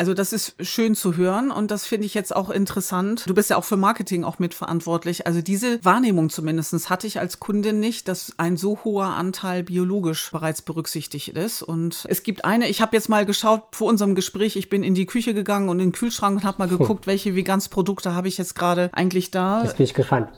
Also 0.00 0.14
das 0.14 0.32
ist 0.32 0.54
schön 0.66 0.94
zu 0.94 1.18
hören 1.18 1.50
und 1.50 1.70
das 1.70 1.84
finde 1.84 2.06
ich 2.06 2.14
jetzt 2.14 2.34
auch 2.34 2.48
interessant. 2.48 3.28
Du 3.28 3.34
bist 3.34 3.50
ja 3.50 3.58
auch 3.58 3.64
für 3.64 3.76
Marketing 3.76 4.24
auch 4.24 4.38
mitverantwortlich. 4.38 5.26
Also 5.26 5.42
diese 5.42 5.84
Wahrnehmung 5.84 6.30
zumindest 6.30 6.88
hatte 6.88 7.06
ich 7.06 7.20
als 7.20 7.38
Kundin 7.38 7.80
nicht, 7.80 8.08
dass 8.08 8.32
ein 8.38 8.56
so 8.56 8.78
hoher 8.82 9.08
Anteil 9.08 9.62
biologisch 9.62 10.30
bereits 10.30 10.62
berücksichtigt 10.62 11.36
ist. 11.36 11.62
Und 11.62 12.06
es 12.08 12.22
gibt 12.22 12.46
eine, 12.46 12.68
ich 12.68 12.80
habe 12.80 12.96
jetzt 12.96 13.10
mal 13.10 13.26
geschaut 13.26 13.62
vor 13.72 13.88
unserem 13.88 14.14
Gespräch, 14.14 14.56
ich 14.56 14.70
bin 14.70 14.82
in 14.82 14.94
die 14.94 15.04
Küche 15.04 15.34
gegangen 15.34 15.68
und 15.68 15.80
in 15.80 15.88
den 15.88 15.92
Kühlschrank 15.92 16.38
und 16.38 16.44
habe 16.44 16.60
mal 16.60 16.68
geguckt, 16.78 17.06
welche 17.06 17.36
Vegansprodukte 17.36 18.14
habe 18.14 18.28
ich 18.28 18.38
jetzt 18.38 18.54
gerade 18.54 18.88
eigentlich 18.94 19.30
da. 19.30 19.64
Jetzt 19.64 19.76
bin 19.76 19.84
ich 19.84 19.92
gespannt. 19.92 20.30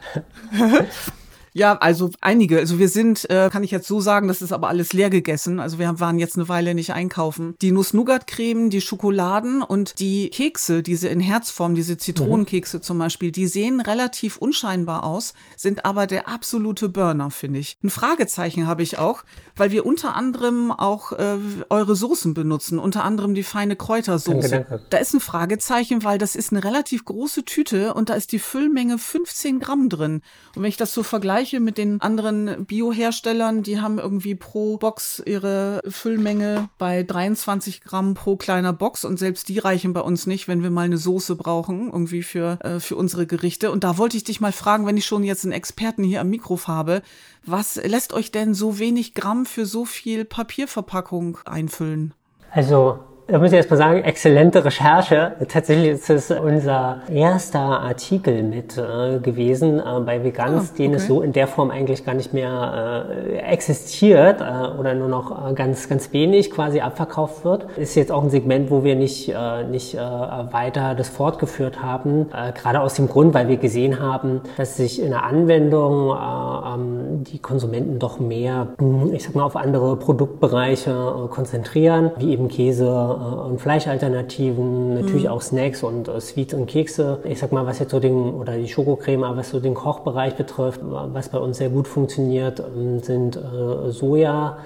Ja, 1.54 1.76
also 1.76 2.10
einige. 2.20 2.58
Also 2.58 2.78
wir 2.78 2.88
sind, 2.88 3.28
äh, 3.28 3.50
kann 3.52 3.62
ich 3.62 3.70
jetzt 3.70 3.86
so 3.86 4.00
sagen, 4.00 4.28
das 4.28 4.40
ist 4.40 4.52
aber 4.52 4.68
alles 4.68 4.92
leer 4.92 5.10
gegessen. 5.10 5.60
Also 5.60 5.78
wir 5.78 6.00
waren 6.00 6.18
jetzt 6.18 6.36
eine 6.36 6.48
Weile 6.48 6.74
nicht 6.74 6.92
einkaufen. 6.92 7.54
Die 7.60 7.72
Nuss-Nougat-Creme, 7.72 8.70
die 8.70 8.80
Schokoladen 8.80 9.62
und 9.62 9.98
die 9.98 10.30
Kekse, 10.30 10.82
diese 10.82 11.08
in 11.08 11.20
Herzform, 11.20 11.74
diese 11.74 11.98
Zitronenkekse 11.98 12.78
mhm. 12.78 12.82
zum 12.82 12.98
Beispiel, 12.98 13.32
die 13.32 13.46
sehen 13.46 13.80
relativ 13.80 14.38
unscheinbar 14.38 15.04
aus, 15.04 15.34
sind 15.56 15.84
aber 15.84 16.06
der 16.06 16.26
absolute 16.26 16.88
Burner, 16.88 17.30
finde 17.30 17.58
ich. 17.58 17.76
Ein 17.82 17.90
Fragezeichen 17.90 18.66
habe 18.66 18.82
ich 18.82 18.98
auch, 18.98 19.22
weil 19.54 19.70
wir 19.70 19.84
unter 19.84 20.16
anderem 20.16 20.72
auch 20.72 21.12
äh, 21.12 21.36
eure 21.68 21.96
Soßen 21.96 22.32
benutzen, 22.32 22.78
unter 22.78 23.04
anderem 23.04 23.34
die 23.34 23.42
feine 23.42 23.76
Kräutersoße. 23.76 24.48
Danke, 24.48 24.68
danke. 24.70 24.86
Da 24.88 24.96
ist 24.98 25.12
ein 25.12 25.20
Fragezeichen, 25.20 26.02
weil 26.02 26.16
das 26.16 26.34
ist 26.34 26.50
eine 26.52 26.64
relativ 26.64 27.04
große 27.04 27.44
Tüte 27.44 27.92
und 27.92 28.08
da 28.08 28.14
ist 28.14 28.32
die 28.32 28.38
Füllmenge 28.38 28.96
15 28.96 29.60
Gramm 29.60 29.90
drin. 29.90 30.22
Und 30.56 30.62
wenn 30.62 30.68
ich 30.68 30.78
das 30.78 30.94
so 30.94 31.02
vergleiche 31.02 31.41
mit 31.60 31.78
den 31.78 32.00
anderen 32.00 32.64
Bioherstellern, 32.64 33.62
die 33.62 33.80
haben 33.80 33.98
irgendwie 33.98 34.34
pro 34.34 34.76
Box 34.76 35.22
ihre 35.24 35.80
Füllmenge 35.88 36.68
bei 36.78 37.02
23 37.02 37.82
Gramm 37.82 38.14
pro 38.14 38.36
kleiner 38.36 38.72
Box 38.72 39.04
und 39.04 39.18
selbst 39.18 39.48
die 39.48 39.58
reichen 39.58 39.92
bei 39.92 40.00
uns 40.00 40.26
nicht, 40.26 40.48
wenn 40.48 40.62
wir 40.62 40.70
mal 40.70 40.82
eine 40.82 40.98
Soße 40.98 41.36
brauchen, 41.36 41.86
irgendwie 41.86 42.22
für, 42.22 42.58
äh, 42.62 42.80
für 42.80 42.96
unsere 42.96 43.26
Gerichte. 43.26 43.70
Und 43.70 43.84
da 43.84 43.98
wollte 43.98 44.16
ich 44.16 44.24
dich 44.24 44.40
mal 44.40 44.52
fragen, 44.52 44.86
wenn 44.86 44.96
ich 44.96 45.06
schon 45.06 45.24
jetzt 45.24 45.44
einen 45.44 45.52
Experten 45.52 46.04
hier 46.04 46.20
am 46.20 46.30
Mikro 46.30 46.58
habe, 46.66 47.02
was 47.44 47.76
lässt 47.76 48.12
euch 48.12 48.30
denn 48.30 48.54
so 48.54 48.78
wenig 48.78 49.14
Gramm 49.14 49.46
für 49.46 49.66
so 49.66 49.84
viel 49.84 50.24
Papierverpackung 50.24 51.38
einfüllen? 51.44 52.14
Also 52.50 53.00
da 53.28 53.38
muss 53.38 53.48
ich 53.52 53.56
erstmal 53.56 53.78
sagen, 53.78 54.02
exzellente 54.02 54.64
Recherche. 54.64 55.32
Tatsächlich 55.48 55.90
ist 55.90 56.10
es 56.10 56.30
unser 56.30 57.02
erster 57.08 57.60
Artikel 57.60 58.42
mit 58.42 58.76
äh, 58.76 59.20
gewesen 59.20 59.78
äh, 59.78 60.00
bei 60.04 60.24
Veganz, 60.24 60.70
ah, 60.70 60.70
okay. 60.74 60.82
den 60.82 60.94
es 60.94 61.06
so 61.06 61.22
in 61.22 61.32
der 61.32 61.46
Form 61.46 61.70
eigentlich 61.70 62.04
gar 62.04 62.14
nicht 62.14 62.34
mehr 62.34 63.06
äh, 63.30 63.36
existiert 63.38 64.40
äh, 64.40 64.78
oder 64.78 64.94
nur 64.94 65.08
noch 65.08 65.50
äh, 65.50 65.54
ganz, 65.54 65.88
ganz 65.88 66.12
wenig 66.12 66.50
quasi 66.50 66.80
abverkauft 66.80 67.44
wird. 67.44 67.66
Ist 67.76 67.94
jetzt 67.94 68.10
auch 68.10 68.24
ein 68.24 68.30
Segment, 68.30 68.70
wo 68.70 68.82
wir 68.82 68.96
nicht, 68.96 69.28
äh, 69.28 69.64
nicht 69.64 69.94
weiter 69.94 70.94
das 70.94 71.08
fortgeführt 71.08 71.82
haben. 71.82 72.26
gerade 72.54 72.80
aus 72.80 72.94
dem 72.94 73.08
Grund, 73.08 73.34
weil 73.34 73.48
wir 73.48 73.56
gesehen 73.56 74.00
haben, 74.00 74.40
dass 74.56 74.76
sich 74.76 75.00
in 75.00 75.10
der 75.10 75.24
Anwendung 75.24 76.10
ähm, 76.10 77.24
die 77.24 77.38
Konsumenten 77.38 77.98
doch 77.98 78.18
mehr, 78.18 78.68
ich 79.12 79.24
sag 79.24 79.34
mal, 79.34 79.44
auf 79.44 79.56
andere 79.56 79.96
Produktbereiche 79.96 81.28
konzentrieren, 81.30 82.10
wie 82.18 82.32
eben 82.32 82.48
Käse, 82.48 83.11
und 83.12 83.60
Fleischalternativen, 83.60 84.94
natürlich 84.94 85.24
mhm. 85.24 85.30
auch 85.30 85.42
Snacks 85.42 85.82
und 85.82 86.08
äh, 86.08 86.20
Sweets 86.20 86.54
und 86.54 86.66
Kekse. 86.66 87.20
Ich 87.24 87.38
sag 87.38 87.52
mal, 87.52 87.66
was 87.66 87.78
jetzt 87.78 87.90
so 87.90 88.00
den, 88.00 88.34
oder 88.34 88.56
die 88.56 88.68
Schokocreme, 88.68 89.22
was 89.36 89.50
so 89.50 89.60
den 89.60 89.74
Kochbereich 89.74 90.34
betrifft, 90.34 90.80
was 90.82 91.28
bei 91.28 91.38
uns 91.38 91.58
sehr 91.58 91.70
gut 91.70 91.88
funktioniert, 91.88 92.60
ähm, 92.60 93.00
sind 93.00 93.36
äh, 93.36 93.90
Soja, 93.90 94.58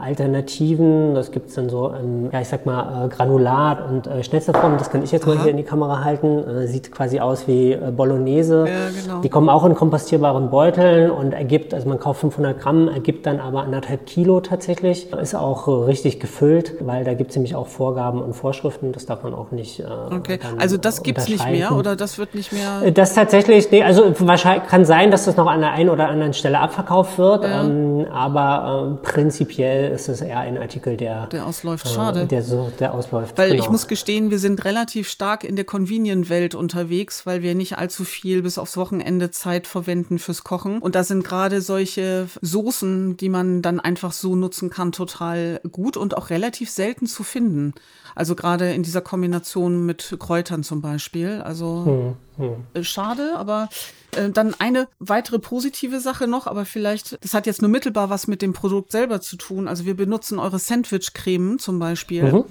Alternativen. 0.00 1.14
Das 1.14 1.30
gibt 1.30 1.48
es 1.48 1.54
dann 1.54 1.68
so, 1.68 1.92
ähm, 1.92 2.30
ja, 2.32 2.40
ich 2.40 2.48
sag 2.48 2.66
mal, 2.66 3.06
äh, 3.06 3.08
Granulat 3.08 3.88
und 3.88 4.06
äh, 4.06 4.22
Schnetzelform. 4.22 4.78
Das 4.78 4.90
kann 4.90 5.02
ich 5.02 5.12
jetzt 5.12 5.26
Aha. 5.26 5.34
mal 5.34 5.42
hier 5.42 5.50
in 5.50 5.56
die 5.56 5.64
Kamera 5.64 6.04
halten. 6.04 6.38
Äh, 6.38 6.66
sieht 6.66 6.90
quasi 6.90 7.20
aus 7.20 7.46
wie 7.46 7.72
äh, 7.72 7.92
Bolognese. 7.94 8.66
Ja, 8.66 9.02
genau. 9.02 9.20
Die 9.20 9.28
kommen 9.28 9.48
auch 9.48 9.64
in 9.64 9.74
kompostierbaren 9.74 10.50
Beuteln 10.50 11.10
und 11.10 11.32
ergibt, 11.32 11.74
also 11.74 11.88
man 11.88 11.98
kauft 11.98 12.20
500 12.20 12.58
Gramm, 12.58 12.88
ergibt 12.88 13.26
dann 13.26 13.40
aber 13.40 13.62
anderthalb 13.62 14.06
Kilo 14.06 14.40
tatsächlich. 14.40 15.12
Ist 15.12 15.34
auch 15.34 15.68
äh, 15.68 15.84
richtig 15.84 16.20
gefüllt, 16.20 16.74
weil 16.80 17.04
da 17.04 17.14
gibt 17.14 17.30
es 17.30 17.36
nämlich 17.36 17.54
auch 17.54 17.66
Vorgaben 17.66 18.22
und 18.22 18.34
Vorschriften. 18.34 18.92
Das 18.92 19.06
darf 19.06 19.22
man 19.22 19.34
auch 19.34 19.50
nicht. 19.50 19.80
Äh, 19.80 19.84
okay, 20.14 20.38
also 20.58 20.76
das 20.76 21.02
gibt 21.02 21.18
es 21.18 21.28
nicht 21.28 21.48
mehr 21.48 21.72
oder 21.72 21.96
das 21.96 22.18
wird 22.18 22.34
nicht 22.34 22.52
mehr? 22.52 22.82
Äh, 22.82 22.92
das 22.92 23.14
tatsächlich, 23.14 23.70
nee, 23.70 23.82
also 23.82 24.12
wahrscheinlich 24.20 24.68
kann 24.68 24.84
sein, 24.84 25.10
dass 25.10 25.24
das 25.24 25.36
noch 25.36 25.46
an 25.46 25.60
der 25.60 25.72
einen 25.72 25.90
oder 25.90 26.08
anderen 26.08 26.32
Stelle 26.32 26.58
abverkauft 26.60 27.18
wird, 27.18 27.44
ja. 27.44 27.64
ähm, 27.64 28.06
aber 28.12 28.98
äh, 29.02 29.06
prinzipiell 29.06 29.73
aktuell 29.74 29.92
ist 29.92 30.08
es 30.08 30.20
eher 30.20 30.38
ein 30.38 30.58
Artikel, 30.58 30.96
der, 30.96 31.26
der 31.26 31.46
ausläuft. 31.46 31.88
Schade. 31.88 32.22
Äh, 32.22 32.26
der, 32.26 32.42
so, 32.42 32.72
der 32.78 32.94
ausläuft. 32.94 33.36
Weil 33.36 33.50
genau. 33.50 33.62
ich 33.62 33.70
muss 33.70 33.88
gestehen, 33.88 34.30
wir 34.30 34.38
sind 34.38 34.64
relativ 34.64 35.08
stark 35.08 35.44
in 35.44 35.56
der 35.56 35.64
Convenient-Welt 35.64 36.54
unterwegs, 36.54 37.26
weil 37.26 37.42
wir 37.42 37.54
nicht 37.54 37.78
allzu 37.78 38.04
viel 38.04 38.42
bis 38.42 38.58
aufs 38.58 38.76
Wochenende 38.76 39.30
Zeit 39.30 39.66
verwenden 39.66 40.18
fürs 40.18 40.44
Kochen. 40.44 40.78
Und 40.78 40.94
da 40.94 41.04
sind 41.04 41.24
gerade 41.24 41.60
solche 41.60 42.28
Soßen, 42.40 43.16
die 43.16 43.28
man 43.28 43.62
dann 43.62 43.80
einfach 43.80 44.12
so 44.12 44.36
nutzen 44.36 44.70
kann, 44.70 44.92
total 44.92 45.60
gut 45.70 45.96
und 45.96 46.16
auch 46.16 46.30
relativ 46.30 46.70
selten 46.70 47.06
zu 47.06 47.22
finden. 47.22 47.74
Also 48.14 48.34
gerade 48.36 48.72
in 48.72 48.82
dieser 48.82 49.00
Kombination 49.00 49.84
mit 49.86 50.16
Kräutern 50.20 50.62
zum 50.62 50.80
Beispiel. 50.80 51.42
Also 51.42 52.16
hm, 52.36 52.44
hm. 52.44 52.64
Äh, 52.74 52.84
schade, 52.84 53.34
aber 53.36 53.68
äh, 54.16 54.30
dann 54.30 54.54
eine 54.58 54.88
weitere 54.98 55.38
positive 55.38 56.00
Sache 56.00 56.26
noch, 56.26 56.46
aber 56.46 56.64
vielleicht, 56.64 57.22
das 57.22 57.34
hat 57.34 57.46
jetzt 57.46 57.62
nur 57.62 57.70
mittelbar 57.70 58.10
was 58.10 58.26
mit 58.26 58.42
dem 58.42 58.52
Produkt 58.52 58.92
selber 58.92 59.20
zu 59.20 59.36
tun. 59.36 59.68
Also 59.68 59.84
wir 59.84 59.94
benutzen 59.94 60.38
eure 60.38 60.58
Sandwich-Cremen 60.58 61.58
zum 61.58 61.78
Beispiel. 61.78 62.32
Mhm. 62.32 62.44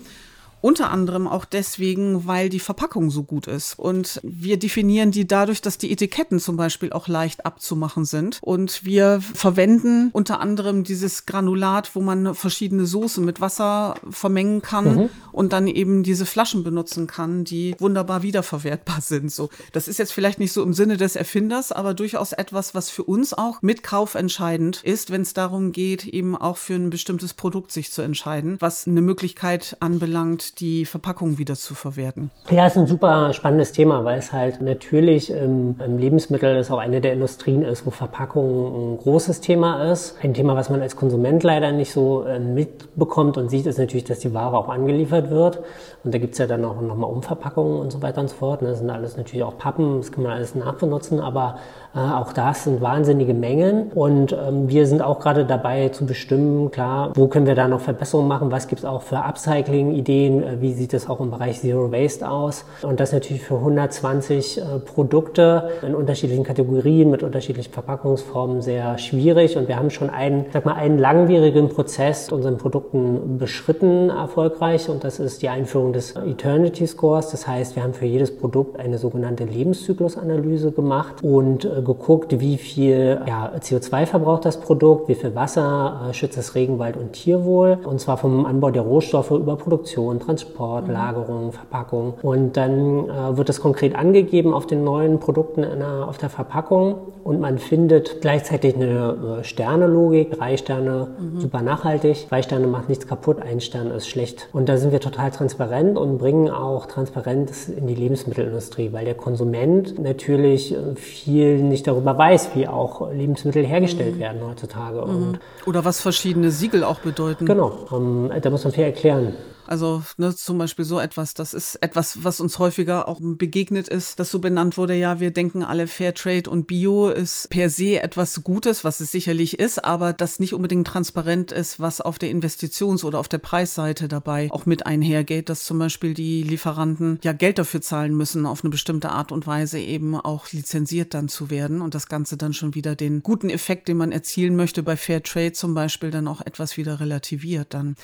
Unter 0.64 0.92
anderem 0.92 1.28
auch 1.28 1.44
deswegen, 1.44 2.26
weil 2.26 2.48
die 2.48 2.62
Verpackung 2.62 3.12
so 3.12 3.24
gut 3.24 3.48
ist. 3.48 3.78
Und 3.78 4.22
wir 4.24 4.58
definieren 4.58 5.12
die 5.12 5.28
dadurch, 5.28 5.60
dass 5.60 5.78
die 5.78 5.92
Etiketten 5.92 6.40
zum 6.40 6.56
Beispiel 6.56 6.94
auch 6.94 7.10
leicht 7.10 7.46
abzumachen 7.46 8.06
sind. 8.06 8.40
Und 8.42 8.86
wir 8.86 9.20
verwenden 9.20 10.10
unter 10.14 10.40
anderem 10.40 10.86
dieses 10.86 11.26
Granulat, 11.26 11.94
wo 11.96 12.00
man 12.00 12.34
verschiedene 12.34 12.86
Soßen 12.86 13.26
mit 13.26 13.42
Wasser 13.42 13.96
vermengen 14.10 14.62
kann 14.62 14.96
mhm. 14.96 15.10
und 15.34 15.52
dann 15.52 15.68
eben 15.68 16.02
diese 16.02 16.26
Flaschen 16.26 16.64
benutzen 16.64 17.08
kann, 17.08 17.44
die 17.44 17.76
wunderbar 17.80 18.24
wiederverwertbar 18.24 19.02
sind. 19.02 19.34
So, 19.34 19.50
das 19.74 19.90
ist 19.90 20.00
jetzt 20.00 20.14
vielleicht 20.14 20.40
nicht 20.40 20.54
so 20.54 20.64
im 20.64 20.74
Sinne 20.74 20.96
des 20.96 21.18
Erfinders, 21.18 21.74
aber 21.74 21.94
durchaus 21.94 22.32
etwas, 22.32 22.74
was 22.74 22.90
für 22.90 23.04
uns 23.04 23.34
auch 23.34 23.62
mit 23.62 23.84
Kauf 23.84 24.16
entscheidend 24.16 24.82
ist, 24.86 25.12
wenn 25.12 25.24
es 25.24 25.34
darum 25.34 25.74
geht, 25.74 26.06
eben 26.06 26.38
auch 26.38 26.56
für 26.56 26.76
ein 26.76 26.90
bestimmtes 26.90 27.34
Produkt 27.34 27.74
sich 27.74 27.92
zu 27.92 28.02
entscheiden, 28.02 28.56
was 28.62 28.88
eine 28.88 29.02
Möglichkeit 29.02 29.76
anbelangt, 29.82 30.53
die 30.60 30.86
Verpackung 30.86 31.38
wieder 31.38 31.56
zu 31.56 31.76
verwerten? 31.76 32.32
Ja, 32.50 32.68
ist 32.68 32.78
ein 32.78 32.88
super 32.88 33.34
spannendes 33.34 33.72
Thema, 33.72 34.06
weil 34.06 34.20
es 34.20 34.32
halt 34.32 34.62
natürlich 34.62 35.32
im, 35.32 35.76
im 35.84 35.98
Lebensmittel 35.98 36.58
ist 36.58 36.72
auch 36.72 36.78
eine 36.78 37.02
der 37.02 37.14
Industrien 37.14 37.64
ist, 37.64 37.86
wo 37.86 37.92
Verpackung 37.92 38.94
ein 38.94 38.98
großes 38.98 39.42
Thema 39.42 39.92
ist. 39.92 40.16
Ein 40.22 40.34
Thema, 40.34 40.56
was 40.56 40.70
man 40.70 40.82
als 40.82 40.96
Konsument 40.96 41.44
leider 41.44 41.72
nicht 41.72 41.92
so 41.92 42.24
äh, 42.24 42.40
mitbekommt 42.40 43.38
und 43.38 43.50
sieht, 43.50 43.66
ist 43.66 43.80
natürlich, 43.80 44.06
dass 44.06 44.20
die 44.20 44.34
Ware 44.34 44.58
auch 44.58 44.70
angeliefert 44.70 45.30
wird. 45.30 45.60
Und 46.04 46.14
da 46.14 46.18
gibt 46.18 46.34
es 46.34 46.40
ja 46.40 46.48
dann 46.48 46.66
auch 46.66 46.82
nochmal 46.82 47.10
Umverpackungen 47.10 47.80
und 47.80 47.92
so 47.92 48.02
weiter 48.02 48.22
und 48.22 48.30
so 48.30 48.36
fort. 48.36 48.62
Das 48.62 48.80
sind 48.80 48.90
alles 48.90 49.18
natürlich 49.18 49.44
auch 49.44 49.58
Pappen, 49.58 49.98
das 49.98 50.12
kann 50.12 50.24
man 50.24 50.34
alles 50.34 50.56
nachbenutzen, 50.56 51.20
aber 51.20 51.60
auch 52.00 52.34
das 52.34 52.64
sind 52.64 52.82
wahnsinnige 52.82 53.36
Mengen. 53.36 53.92
Und 53.94 54.34
ähm, 54.34 54.68
wir 54.68 54.88
sind 54.88 55.04
auch 55.04 55.20
gerade 55.20 55.46
dabei 55.46 55.90
zu 55.90 56.08
bestimmen, 56.08 56.72
klar, 56.72 57.12
wo 57.14 57.28
können 57.28 57.46
wir 57.46 57.54
da 57.54 57.68
noch 57.68 57.82
Verbesserungen 57.82 58.28
machen, 58.28 58.52
was 58.52 58.68
gibt 58.68 58.80
es 58.80 58.86
auch 58.86 59.04
für 59.04 59.18
Upcycling-Ideen, 59.18 60.44
äh, 60.44 60.62
wie 60.62 60.74
sieht 60.74 60.96
es 60.96 61.08
auch 61.08 61.20
im 61.20 61.30
Bereich 61.30 61.62
Zero 61.62 61.92
Waste 61.92 62.28
aus. 62.28 62.66
Und 62.82 63.00
das 63.00 63.12
natürlich 63.12 63.44
für 63.44 63.58
120 63.58 64.58
äh, 64.58 64.80
Produkte 64.80 65.70
in 65.86 65.94
unterschiedlichen 65.94 66.44
Kategorien 66.44 67.12
mit 67.12 67.22
unterschiedlichen 67.22 67.72
Verpackungsformen 67.72 68.64
sehr 68.64 68.98
schwierig. 68.98 69.56
Und 69.56 69.68
wir 69.68 69.76
haben 69.76 69.92
schon 69.92 70.10
einen, 70.10 70.46
sag 70.52 70.66
mal, 70.66 70.74
einen 70.74 70.98
langwierigen 70.98 71.70
Prozess 71.70 72.32
unseren 72.32 72.58
Produkten 72.58 73.38
beschritten 73.38 74.10
erfolgreich. 74.10 74.90
Und 74.90 75.04
das 75.04 75.20
ist 75.20 75.44
die 75.44 75.50
Einführung 75.50 75.94
des 75.94 76.16
Eternity 76.16 76.88
Scores. 76.88 77.30
Das 77.30 77.48
heißt, 77.48 77.76
wir 77.76 77.84
haben 77.84 77.94
für 77.94 78.06
jedes 78.06 78.36
Produkt 78.36 78.80
eine 78.80 78.98
sogenannte 78.98 79.44
Lebenszyklusanalyse 79.44 80.72
gemacht 80.72 81.24
und 81.24 81.66
äh, 81.66 81.83
geguckt, 81.84 82.40
wie 82.40 82.58
viel 82.58 83.22
ja, 83.28 83.52
CO2 83.60 84.06
verbraucht 84.06 84.46
das 84.46 84.60
Produkt, 84.60 85.08
wie 85.10 85.16
viel 85.16 85.36
Wasser 85.36 86.08
äh, 86.10 86.14
schützt 86.14 86.38
das 86.38 86.56
Regenwald 86.56 86.98
und 86.98 87.14
Tierwohl. 87.14 87.80
Und 87.84 88.00
zwar 88.00 88.18
vom 88.18 88.46
Anbau 88.46 88.72
der 88.72 88.84
Rohstoffe 88.84 89.32
über 89.32 89.56
Produktion, 89.56 90.20
Transport, 90.20 90.88
mhm. 90.88 90.94
Lagerung, 90.94 91.52
Verpackung. 91.52 92.16
Und 92.22 92.58
dann 92.58 93.10
äh, 93.10 93.38
wird 93.38 93.50
das 93.50 93.62
konkret 93.62 93.96
angegeben 93.96 94.54
auf 94.54 94.68
den 94.68 94.84
neuen 94.84 95.20
Produkten 95.20 95.62
der, 95.62 96.08
auf 96.08 96.18
der 96.18 96.30
Verpackung. 96.30 96.96
Und 97.24 97.40
man 97.40 97.58
findet 97.58 98.22
gleichzeitig 98.22 98.76
eine 98.76 99.40
äh, 99.40 99.44
Sternelogik. 99.44 100.38
Drei 100.38 100.58
Sterne 100.58 101.08
mhm. 101.20 101.40
super 101.40 101.62
nachhaltig, 101.62 102.28
zwei 102.28 102.42
Sterne 102.42 102.68
macht 102.68 102.90
nichts 102.90 103.08
kaputt, 103.08 103.42
ein 103.42 103.62
Stern 103.62 103.92
ist 103.92 104.08
schlecht. 104.08 104.50
Und 104.54 104.70
da 104.70 104.78
sind 104.78 104.92
wir 104.92 105.00
total 105.00 105.32
transparent 105.32 105.98
und 105.98 106.18
bringen 106.18 106.50
auch 106.50 106.86
Transparenz 106.86 107.70
in 107.70 107.88
die 107.88 107.96
Lebensmittelindustrie, 107.96 108.92
weil 108.92 109.06
der 109.06 109.16
Konsument 109.16 110.00
natürlich 110.00 110.74
äh, 110.74 110.96
viel 110.96 111.64
nicht 111.74 111.88
darüber 111.88 112.18
weiß, 112.18 112.52
wie 112.56 112.68
auch 112.68 113.12
Lebensmittel 113.12 113.66
hergestellt 113.66 114.16
mhm. 114.16 114.20
werden 114.20 114.42
heutzutage. 114.48 115.06
Mhm. 115.06 115.40
Oder 115.66 115.84
was 115.84 116.00
verschiedene 116.00 116.52
Siegel 116.52 116.84
auch 116.84 117.00
bedeuten. 117.00 117.46
Genau, 117.46 117.72
ähm, 117.92 118.32
da 118.42 118.50
muss 118.50 118.64
man 118.64 118.74
viel 118.74 118.86
erklären. 118.86 119.34
Also 119.66 120.04
ne, 120.18 120.36
zum 120.36 120.58
Beispiel 120.58 120.86
so 120.86 121.00
etwas, 121.00 121.34
das 121.34 121.54
ist 121.54 121.76
etwas, 121.76 122.24
was 122.24 122.40
uns 122.40 122.60
häufiger 122.60 123.08
auch 123.08 123.20
begegnet 123.22 123.88
ist, 123.88 124.20
dass 124.20 124.32
so 124.32 124.40
benannt 124.40 124.78
wurde, 124.78 124.96
ja, 124.96 125.20
wir 125.20 125.32
denken 125.32 125.64
alle 125.64 125.88
Fairtrade 125.88 126.50
und 126.50 126.68
Bio 126.68 127.10
ist 127.10 127.50
per 127.50 127.70
se 127.70 128.02
etwas 128.02 128.44
Gutes, 128.44 128.84
was 128.84 129.00
es 129.00 129.12
sicherlich 129.12 129.60
ist, 129.60 129.84
aber 129.84 130.14
das 130.14 130.40
nicht 130.40 130.54
unbedingt 130.54 130.88
transparent 130.88 131.52
ist, 131.52 131.80
was 131.80 132.02
auf 132.02 132.20
der 132.20 132.30
Investitions- 132.30 133.04
oder 133.04 133.20
auf 133.20 133.30
der 133.30 133.38
Preisseite 133.38 134.08
dabei 134.08 134.50
auch 134.52 134.66
mit 134.66 134.86
einhergeht, 134.86 135.50
dass 135.50 135.64
zum 135.64 135.80
Beispiel 135.80 136.14
die 136.14 136.44
Lieferanten 136.44 137.20
ja 137.24 137.32
Geld 137.32 137.58
dafür 137.58 137.82
zahlen 137.82 138.16
müssen, 138.16 138.46
auf 138.46 138.64
eine 138.64 138.72
bestimmte 138.72 139.10
Art 139.10 139.32
und 139.32 139.48
Weise 139.48 139.80
eben 139.80 140.16
auch 140.16 140.52
lizenziert 140.52 141.14
dann 141.14 141.30
zu 141.30 141.50
werden 141.50 141.82
und 141.82 141.96
das 141.96 142.08
Ganze 142.08 142.38
dann 142.38 142.54
schon 142.54 142.76
wieder 142.76 142.96
den 142.96 143.24
guten 143.24 143.50
Effekt, 143.50 143.88
den 143.88 143.98
man 143.98 144.12
erzielen 144.12 144.56
möchte 144.56 144.84
bei 144.84 144.98
Fairtrade 144.98 145.54
zum 145.54 145.74
Beispiel, 145.74 146.12
dann 146.12 146.28
auch 146.28 146.42
etwas 146.42 146.78
wieder 146.78 147.00
relativiert 147.00 147.74
dann. 147.74 147.96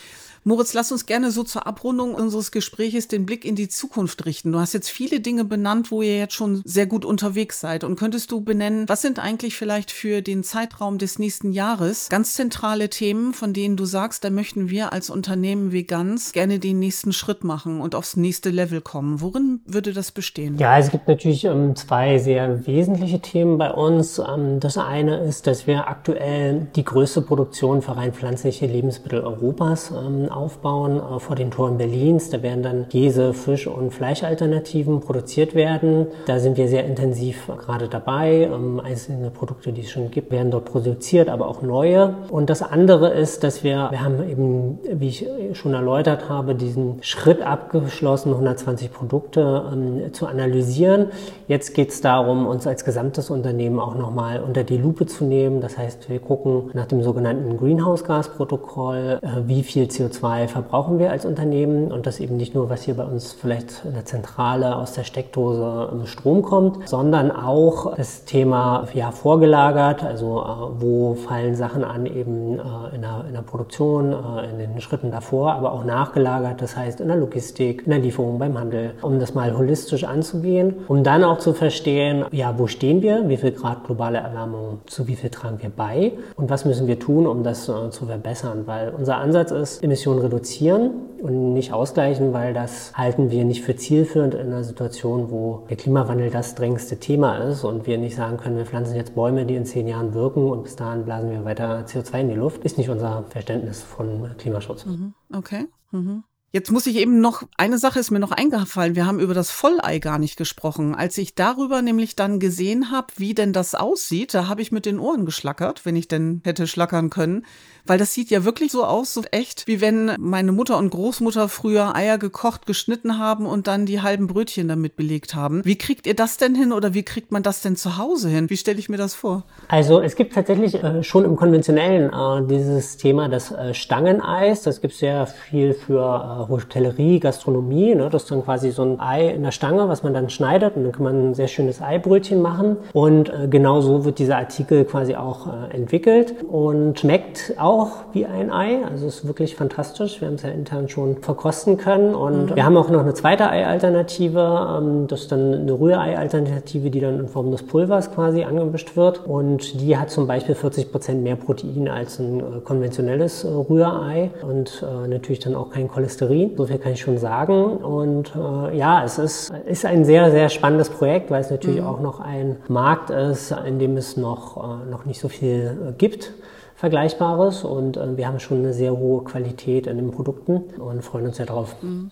Moritz, 0.46 0.74
lass 0.74 0.92
uns 0.92 1.06
gerne 1.06 1.32
so 1.32 1.44
zur 1.50 1.68
Abrundung 1.68 2.14
unseres 2.14 2.52
Gespräches 2.52 3.08
den 3.08 3.26
Blick 3.26 3.44
in 3.44 3.56
die 3.56 3.68
Zukunft 3.68 4.26
richten. 4.26 4.52
Du 4.52 4.60
hast 4.60 4.74
jetzt 4.74 4.90
viele 4.90 5.20
Dinge 5.20 5.44
benannt, 5.44 5.92
wo 5.92 6.02
ihr 6.02 6.18
jetzt 6.18 6.34
schon 6.34 6.62
sehr 6.64 6.86
gut 6.86 7.06
unterwegs 7.06 7.60
seid. 7.60 7.84
Und 7.84 7.98
könntest 7.98 8.32
du 8.32 8.42
benennen, 8.42 8.88
was 8.88 9.02
sind 9.02 9.20
eigentlich 9.20 9.56
vielleicht 9.56 9.92
für 9.92 10.22
den 10.22 10.44
Zeitraum 10.44 10.98
des 10.98 11.20
nächsten 11.20 11.52
Jahres 11.52 12.10
ganz 12.10 12.34
zentrale 12.34 12.90
Themen, 12.90 13.34
von 13.34 13.54
denen 13.54 13.76
du 13.76 13.86
sagst, 13.86 14.24
da 14.24 14.30
möchten 14.30 14.70
wir 14.70 14.94
als 14.94 15.10
Unternehmen 15.10 15.72
Vegans 15.72 16.32
gerne 16.32 16.60
den 16.60 16.80
nächsten 16.80 17.12
Schritt 17.12 17.44
machen 17.44 17.82
und 17.82 17.96
aufs 17.96 18.16
nächste 18.16 18.50
Level 18.50 18.82
kommen? 18.82 19.22
Worin 19.22 19.62
würde 19.66 19.94
das 19.94 20.12
bestehen? 20.12 20.58
Ja, 20.58 20.78
es 20.78 20.92
gibt 20.92 21.08
natürlich 21.08 21.46
ähm, 21.46 21.76
zwei 21.76 22.20
sehr 22.20 22.66
wesentliche 22.68 23.20
Themen 23.20 23.58
bei 23.58 23.72
uns. 23.72 24.20
Ähm, 24.20 24.60
das 24.60 24.78
eine 24.78 25.20
ist, 25.24 25.48
dass 25.48 25.68
wir 25.68 25.88
aktuell 25.88 26.68
die 26.76 26.84
größte 26.84 27.22
Produktion 27.22 27.82
für 27.82 27.96
rein 27.98 28.14
pflanzliche 28.14 28.66
Lebensmittel 28.66 29.22
Europas 29.22 29.92
ähm, 29.92 30.30
aufbauen 30.30 30.98
äh, 30.98 31.20
vor 31.20 31.36
den 31.40 31.52
Toren 31.52 31.78
Berlins. 31.78 32.30
Da 32.30 32.44
werden 32.44 32.62
dann 32.62 32.90
Käse, 32.90 33.34
Fisch 33.34 33.66
und 33.68 33.92
Fleischalternativen 33.92 35.00
produziert 35.00 35.56
werden. 35.56 36.08
Da 36.28 36.40
sind 36.40 36.58
wir 36.58 36.68
sehr 36.68 36.86
intensiv 36.86 37.50
gerade 37.58 37.88
dabei. 37.88 38.50
Ähm, 38.54 38.80
einzelne 38.80 39.32
Produkte, 39.32 39.72
die 39.72 39.82
es 39.82 39.90
schon 39.90 40.12
gibt, 40.12 40.32
werden 40.32 40.52
dort 40.52 40.66
produziert, 40.66 41.30
aber 41.30 41.48
auch 41.48 41.62
neue. 41.62 42.16
Und 42.30 42.50
das 42.50 42.62
andere 42.62 43.10
ist, 43.10 43.44
dass 43.44 43.64
wir, 43.64 43.88
wir 43.90 44.04
haben 44.04 44.30
eben, 44.30 44.80
wie 44.92 45.08
ich 45.08 45.26
schon 45.54 45.74
erläutert 45.74 46.30
habe, 46.30 46.54
diesen 46.54 47.02
Schritt 47.02 47.42
abgeschlossen, 47.42 48.32
120 48.32 48.92
Produkte 48.92 49.72
ähm, 49.72 50.14
zu 50.14 50.28
analysieren. 50.28 51.08
Jetzt 51.48 51.74
geht 51.74 51.90
es 51.90 52.02
darum, 52.02 52.46
uns 52.46 52.68
als 52.68 52.86
gesamtes 52.86 53.30
Unternehmen 53.30 53.80
auch 53.80 53.96
nochmal 53.96 54.42
unter 54.42 54.64
die 54.64 54.78
Lupe 54.78 55.06
zu 55.06 55.24
nehmen. 55.24 55.62
Das 55.62 55.78
heißt, 55.78 56.10
wir 56.10 56.20
gucken 56.20 56.70
nach 56.74 56.86
dem 56.86 57.02
sogenannten 57.02 57.58
Greenhouse-Gas-Protokoll, 57.58 59.20
äh, 59.22 59.28
wie 59.48 59.64
viel 59.64 59.86
CO2 59.86 60.20
CO2 60.20 60.48
verbrauchen 60.48 61.00
wir 61.00 61.12
als 61.12 61.26
Unternehmen 61.30 61.92
und 61.92 62.06
das 62.06 62.20
eben 62.20 62.36
nicht 62.36 62.56
nur, 62.56 62.70
was 62.70 62.84
hier 62.84 62.96
bei 62.96 63.06
uns 63.06 63.32
vielleicht 63.32 63.86
in 63.86 63.94
der 63.94 64.06
Zentrale 64.06 64.76
aus 64.76 64.94
der 64.94 65.04
Steckdose 65.04 65.90
im 65.92 66.06
Strom 66.06 66.42
kommt, 66.42 66.90
sondern 66.90 67.32
auch 67.32 67.96
das 67.96 68.26
Thema 68.26 68.88
ja, 68.94 69.12
vorgelagert, 69.12 70.04
also 70.04 70.40
äh, 70.40 70.82
wo 70.82 71.14
fallen 71.14 71.56
Sachen 71.56 71.84
an 71.84 72.06
eben 72.06 72.60
äh, 72.60 72.96
in, 72.96 73.02
der, 73.02 73.26
in 73.28 73.34
der 73.34 73.42
Produktion, 73.42 74.12
äh, 74.12 74.50
in 74.50 74.58
den 74.58 74.82
Schritten 74.82 75.12
davor, 75.12 75.54
aber 75.54 75.72
auch 75.72 75.86
nachgelagert, 75.86 76.62
das 76.62 76.76
heißt 76.76 77.00
in 77.02 77.08
der 77.08 77.18
Logistik, 77.18 77.84
in 77.86 77.92
der 77.92 78.00
Lieferung, 78.00 78.40
beim 78.40 78.58
Handel, 78.58 78.94
um 79.02 79.20
das 79.20 79.34
mal 79.34 79.56
holistisch 79.58 80.04
anzugehen, 80.04 80.76
um 80.88 81.04
dann 81.04 81.24
auch 81.24 81.38
zu 81.38 81.54
verstehen, 81.54 82.26
ja, 82.32 82.58
wo 82.58 82.68
stehen 82.68 83.02
wir, 83.02 83.30
wie 83.30 83.38
viel 83.38 83.52
Grad 83.52 83.86
globale 83.86 84.18
Erwärmung, 84.18 84.80
zu 84.88 85.08
wie 85.08 85.16
viel 85.16 85.30
tragen 85.30 85.62
wir 85.62 85.70
bei 85.70 86.14
und 86.36 86.50
was 86.50 86.66
müssen 86.66 86.88
wir 86.88 87.00
tun, 87.00 87.28
um 87.28 87.44
das 87.44 87.66
zu 87.66 88.06
verbessern, 88.06 88.64
weil 88.66 88.90
unser 88.90 89.18
Ansatz 89.18 89.52
ist, 89.52 89.84
Emissionen 89.84 90.20
reduzieren 90.20 90.92
und 91.22 91.54
nicht 91.54 91.74
ausgleichen, 91.74 92.34
weil 92.34 92.54
das 92.54 92.98
halten 92.98 93.32
wir 93.32 93.46
nicht 93.46 93.64
für 93.64 93.76
zielführend 93.76 94.34
in 94.34 94.48
einer 94.48 94.64
Situation, 94.64 95.32
wo 95.32 95.66
der 95.70 95.78
Klimawandel 95.78 96.30
das 96.30 96.56
drängendste 96.56 97.00
Thema 97.00 97.38
ist 97.38 97.64
und 97.64 97.88
wir 97.88 97.98
nicht 97.98 98.16
sagen 98.16 98.38
können, 98.38 98.58
wir 98.58 98.66
pflanzen 98.66 98.96
jetzt 98.96 99.16
Bäume, 99.16 99.46
die 99.46 99.56
in 99.56 99.66
zehn 99.66 99.88
Jahren 99.88 100.14
wirken 100.14 100.50
und 100.50 100.64
bis 100.64 100.76
dahin 100.76 101.06
blasen 101.06 101.32
wir 101.32 101.46
weiter 101.46 101.86
CO2 101.86 102.22
in 102.22 102.30
die 102.30 102.36
Luft, 102.36 102.64
ist 102.64 102.78
nicht 102.78 102.90
unser 102.90 103.24
Verständnis 103.30 103.82
von 103.82 104.30
Klimaschutz. 104.38 104.86
Mhm. 104.86 105.14
Okay. 105.34 105.68
Mhm. 105.92 106.24
Jetzt 106.52 106.72
muss 106.72 106.88
ich 106.88 106.96
eben 106.96 107.22
noch, 107.22 107.44
eine 107.58 107.78
Sache 107.78 108.00
ist 108.00 108.10
mir 108.10 108.20
noch 108.20 108.32
eingefallen, 108.32 108.96
wir 108.96 109.06
haben 109.06 109.20
über 109.20 109.36
das 109.36 109.52
Vollei 109.52 110.00
gar 110.00 110.18
nicht 110.18 110.36
gesprochen. 110.36 110.96
Als 110.96 111.16
ich 111.20 111.36
darüber 111.36 111.84
nämlich 111.84 112.16
dann 112.16 112.40
gesehen 112.40 112.90
habe, 112.90 113.08
wie 113.18 113.36
denn 113.36 113.54
das 113.54 113.76
aussieht, 113.76 114.34
da 114.34 114.48
habe 114.48 114.64
ich 114.64 114.72
mit 114.72 114.88
den 114.88 114.98
Ohren 114.98 115.28
geschlackert, 115.28 115.86
wenn 115.86 115.96
ich 115.96 116.08
denn 116.08 116.42
hätte 116.44 116.66
schlackern 116.66 117.12
können. 117.12 117.46
Weil 117.86 118.00
das 118.00 118.16
sieht 118.16 118.32
ja 118.32 118.46
wirklich 118.46 118.72
so 118.72 118.84
aus, 118.84 119.14
so 119.14 119.22
echt, 119.32 119.68
wie 119.68 119.80
wenn 119.80 120.16
meine 120.20 120.52
Mutter 120.52 120.78
und 120.80 120.90
Großmutter 120.90 121.50
früher 121.50 121.96
Eier 121.96 122.18
gekocht, 122.18 122.66
geschnitten 122.66 123.20
haben 123.20 123.46
und 123.46 123.68
dann 123.68 123.86
die 123.86 124.02
halben 124.02 124.26
Brötchen 124.26 124.68
damit 124.68 124.96
belegt 124.96 125.36
haben. 125.36 125.64
Wie 125.66 125.78
kriegt 125.78 126.08
ihr 126.08 126.16
das 126.16 126.38
denn 126.38 126.56
hin 126.56 126.72
oder 126.72 126.96
wie 126.96 127.04
kriegt 127.04 127.32
man 127.32 127.44
das 127.44 127.62
denn 127.62 127.76
zu 127.76 127.98
Hause 127.98 128.28
hin? 128.28 128.50
Wie 128.50 128.58
stelle 128.58 128.80
ich 128.80 128.90
mir 128.90 128.98
das 128.98 129.14
vor? 129.14 129.44
Also 129.68 130.02
es 130.02 130.16
gibt 130.16 130.34
tatsächlich 130.34 130.76
äh, 130.84 131.04
schon 131.04 131.26
im 131.26 131.36
konventionellen 131.36 132.12
äh, 132.12 132.48
dieses 132.48 132.98
Thema 132.98 133.30
das 133.30 133.52
äh, 133.52 133.76
Stangeneis. 133.76 134.64
Das 134.64 134.82
gibt 134.82 134.94
es 134.94 135.00
sehr 135.00 135.28
viel 135.28 135.74
für 135.74 136.39
Hotellerie, 136.48 137.20
Gastronomie. 137.20 137.96
Ne? 137.96 138.10
Das 138.10 138.24
ist 138.24 138.32
dann 138.32 138.44
quasi 138.44 138.72
so 138.72 138.84
ein 138.84 139.00
Ei 139.00 139.30
in 139.30 139.44
der 139.44 139.52
Stange, 139.52 139.90
was 139.90 140.04
man 140.04 140.14
dann 140.14 140.30
schneidet 140.30 140.76
und 140.76 140.84
dann 140.84 140.92
kann 140.92 141.04
man 141.04 141.30
ein 141.30 141.34
sehr 141.34 141.48
schönes 141.48 141.82
Eibrötchen 141.82 142.42
machen. 142.42 142.78
Und 142.94 143.30
äh, 143.30 143.48
genau 143.50 143.82
so 143.82 144.06
wird 144.06 144.20
dieser 144.20 144.38
Artikel 144.38 144.86
quasi 144.86 145.16
auch 145.16 145.48
äh, 145.48 145.76
entwickelt 145.76 146.36
und 146.50 147.00
schmeckt 147.00 147.54
auch 147.58 147.90
wie 148.14 148.26
ein 148.26 148.52
Ei. 148.52 148.86
Also 148.90 149.08
es 149.08 149.18
ist 149.18 149.28
wirklich 149.28 149.56
fantastisch. 149.56 150.22
Wir 150.22 150.28
haben 150.28 150.36
es 150.36 150.44
ja 150.44 150.50
intern 150.50 150.90
schon 150.90 151.18
verkosten 151.18 151.78
können. 151.78 152.16
Und 152.16 152.52
mhm. 152.52 152.56
wir 152.56 152.66
haben 152.66 152.78
auch 152.78 152.90
noch 152.90 153.02
eine 153.02 153.14
zweite 153.14 153.50
Ei-Alternative. 153.50 154.80
Ähm, 154.80 155.08
das 155.08 155.22
ist 155.22 155.32
dann 155.32 155.54
eine 155.54 155.74
Rührei-Alternative, 155.74 156.90
die 156.90 157.00
dann 157.00 157.20
in 157.20 157.28
Form 157.28 157.52
des 157.52 157.64
Pulvers 157.64 158.14
quasi 158.14 158.44
angemischt 158.44 158.96
wird. 158.96 159.26
Und 159.26 159.82
die 159.82 159.98
hat 159.98 160.10
zum 160.10 160.28
Beispiel 160.28 160.56
40 160.56 160.92
Prozent 160.92 161.24
mehr 161.24 161.36
Protein 161.36 161.88
als 161.88 162.20
ein 162.20 162.40
äh, 162.40 162.44
konventionelles 162.64 163.44
äh, 163.44 163.48
Rührei 163.48 164.32
und 164.42 164.84
äh, 164.84 165.08
natürlich 165.08 165.40
dann 165.40 165.56
auch 165.56 165.70
kein 165.70 165.88
Cholesterin. 165.88 166.29
So 166.58 166.66
viel 166.66 166.78
kann 166.78 166.94
ich 166.94 167.02
schon 167.02 167.18
sagen. 167.18 167.78
Und 167.78 168.34
ja, 168.74 169.04
es 169.04 169.18
ist, 169.18 169.52
ist 169.66 169.86
ein 169.86 170.06
sehr, 170.06 170.32
sehr 170.32 170.50
spannendes 170.50 170.90
Projekt, 170.90 171.32
weil 171.32 171.42
es 171.42 171.50
natürlich 171.50 171.82
mhm. 171.82 171.88
auch 171.88 172.00
noch 172.00 172.20
ein 172.20 172.58
Markt 172.68 173.10
ist, 173.10 173.52
in 173.66 173.80
dem 173.80 173.98
es 173.98 174.18
noch, 174.18 174.86
noch 174.90 175.06
nicht 175.06 175.20
so 175.20 175.28
viel 175.28 175.94
gibt. 175.98 176.34
Vergleichbares 176.80 177.66
und 177.66 177.98
äh, 177.98 178.16
wir 178.16 178.26
haben 178.26 178.40
schon 178.40 178.60
eine 178.60 178.72
sehr 178.72 178.96
hohe 178.96 179.26
Qualität 179.26 179.86
in 179.86 179.98
den 179.98 180.12
Produkten 180.12 180.80
und 180.80 181.04
freuen 181.04 181.26
uns 181.26 181.36
sehr 181.36 181.46
drauf. 181.46 181.76
Mhm. 181.82 182.12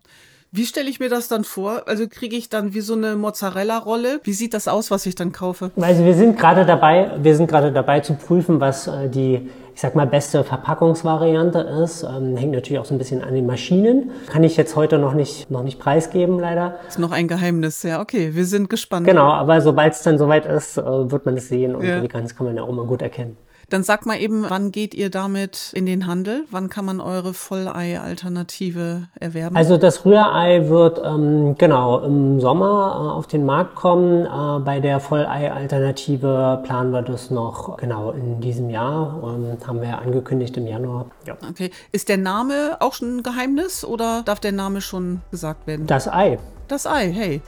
Wie 0.51 0.65
stelle 0.65 0.89
ich 0.89 0.99
mir 0.99 1.07
das 1.07 1.29
dann 1.29 1.45
vor? 1.45 1.83
Also 1.87 2.07
kriege 2.09 2.35
ich 2.35 2.49
dann 2.49 2.73
wie 2.73 2.81
so 2.81 2.93
eine 2.93 3.15
Mozzarella-Rolle? 3.15 4.19
Wie 4.23 4.33
sieht 4.33 4.53
das 4.53 4.67
aus, 4.67 4.91
was 4.91 5.05
ich 5.05 5.15
dann 5.15 5.31
kaufe? 5.31 5.71
Also 5.79 6.03
wir 6.03 6.13
sind 6.15 6.37
gerade 6.37 6.65
dabei, 6.65 7.11
wir 7.21 7.35
sind 7.37 7.47
gerade 7.47 7.71
dabei 7.71 8.01
zu 8.01 8.15
prüfen, 8.15 8.59
was 8.59 8.87
äh, 8.87 9.07
die 9.07 9.49
ich 9.77 9.81
sag 9.81 9.93
mal, 9.93 10.07
beste 10.07 10.43
Verpackungsvariante 10.43 11.59
ist. 11.59 12.01
Ähm, 12.01 12.35
hängt 12.35 12.51
natürlich 12.53 12.79
auch 12.79 12.85
so 12.85 12.95
ein 12.95 12.97
bisschen 12.97 13.23
an 13.23 13.35
den 13.35 13.45
Maschinen. 13.45 14.09
Kann 14.25 14.43
ich 14.43 14.57
jetzt 14.57 14.75
heute 14.75 14.97
noch 14.97 15.13
nicht, 15.13 15.51
noch 15.51 15.61
nicht 15.61 15.77
preisgeben, 15.77 16.39
leider. 16.39 16.79
Ist 16.87 16.97
noch 16.97 17.11
ein 17.11 17.27
Geheimnis, 17.27 17.83
ja. 17.83 18.01
Okay, 18.01 18.33
wir 18.33 18.45
sind 18.45 18.71
gespannt. 18.71 19.05
Genau, 19.05 19.31
aber 19.31 19.61
sobald 19.61 19.93
es 19.93 20.01
dann 20.01 20.17
soweit 20.17 20.47
ist, 20.47 20.79
äh, 20.79 21.11
wird 21.11 21.27
man 21.27 21.37
es 21.37 21.49
sehen 21.49 21.75
und 21.75 21.85
ja. 21.85 21.97
die 21.97 22.05
Veganes 22.05 22.35
kann 22.35 22.47
man 22.47 22.55
ja 22.55 22.63
auch 22.63 22.71
mal 22.71 22.87
gut 22.87 23.03
erkennen. 23.03 23.37
Dann 23.69 23.83
sag 23.83 24.05
mal 24.05 24.17
eben, 24.17 24.45
wann 24.49 24.71
geht 24.71 24.93
ihr 24.93 25.09
damit 25.09 25.71
in 25.73 25.85
den 25.85 26.07
Handel? 26.07 26.45
Wann 26.51 26.69
kann 26.69 26.85
man 26.85 27.01
eure 27.01 27.33
Vollei-Alternative 27.33 29.09
erwerben? 29.19 29.57
Also 29.57 29.77
das 29.77 30.05
Rührei 30.05 30.69
wird 30.69 31.01
ähm, 31.03 31.55
genau 31.57 31.99
im 31.99 32.39
Sommer 32.39 32.95
äh, 32.95 33.17
auf 33.17 33.27
den 33.27 33.45
Markt 33.45 33.75
kommen. 33.75 34.25
Äh, 34.25 34.59
bei 34.63 34.79
der 34.79 35.01
Vollei-Alternative 35.01 36.61
planen 36.63 36.91
wir 36.93 37.01
das 37.01 37.29
noch 37.29 37.75
genau 37.75 38.11
in 38.11 38.39
diesem 38.39 38.69
Jahr. 38.69 39.21
Ähm, 39.21 39.57
haben 39.67 39.81
wir 39.81 39.99
angekündigt 39.99 40.55
im 40.55 40.65
Januar. 40.65 41.07
Ja. 41.25 41.35
Okay. 41.49 41.71
Ist 41.91 42.07
der 42.07 42.17
Name 42.17 42.77
auch 42.79 42.93
schon 42.93 43.17
ein 43.17 43.23
Geheimnis 43.23 43.83
oder 43.83 44.21
darf 44.23 44.39
der 44.39 44.53
Name 44.53 44.79
schon 44.79 45.21
gesagt 45.29 45.67
werden? 45.67 45.87
Das 45.87 46.07
Ei. 46.07 46.39
Das 46.69 46.87
Ei, 46.87 47.11
hey. 47.11 47.41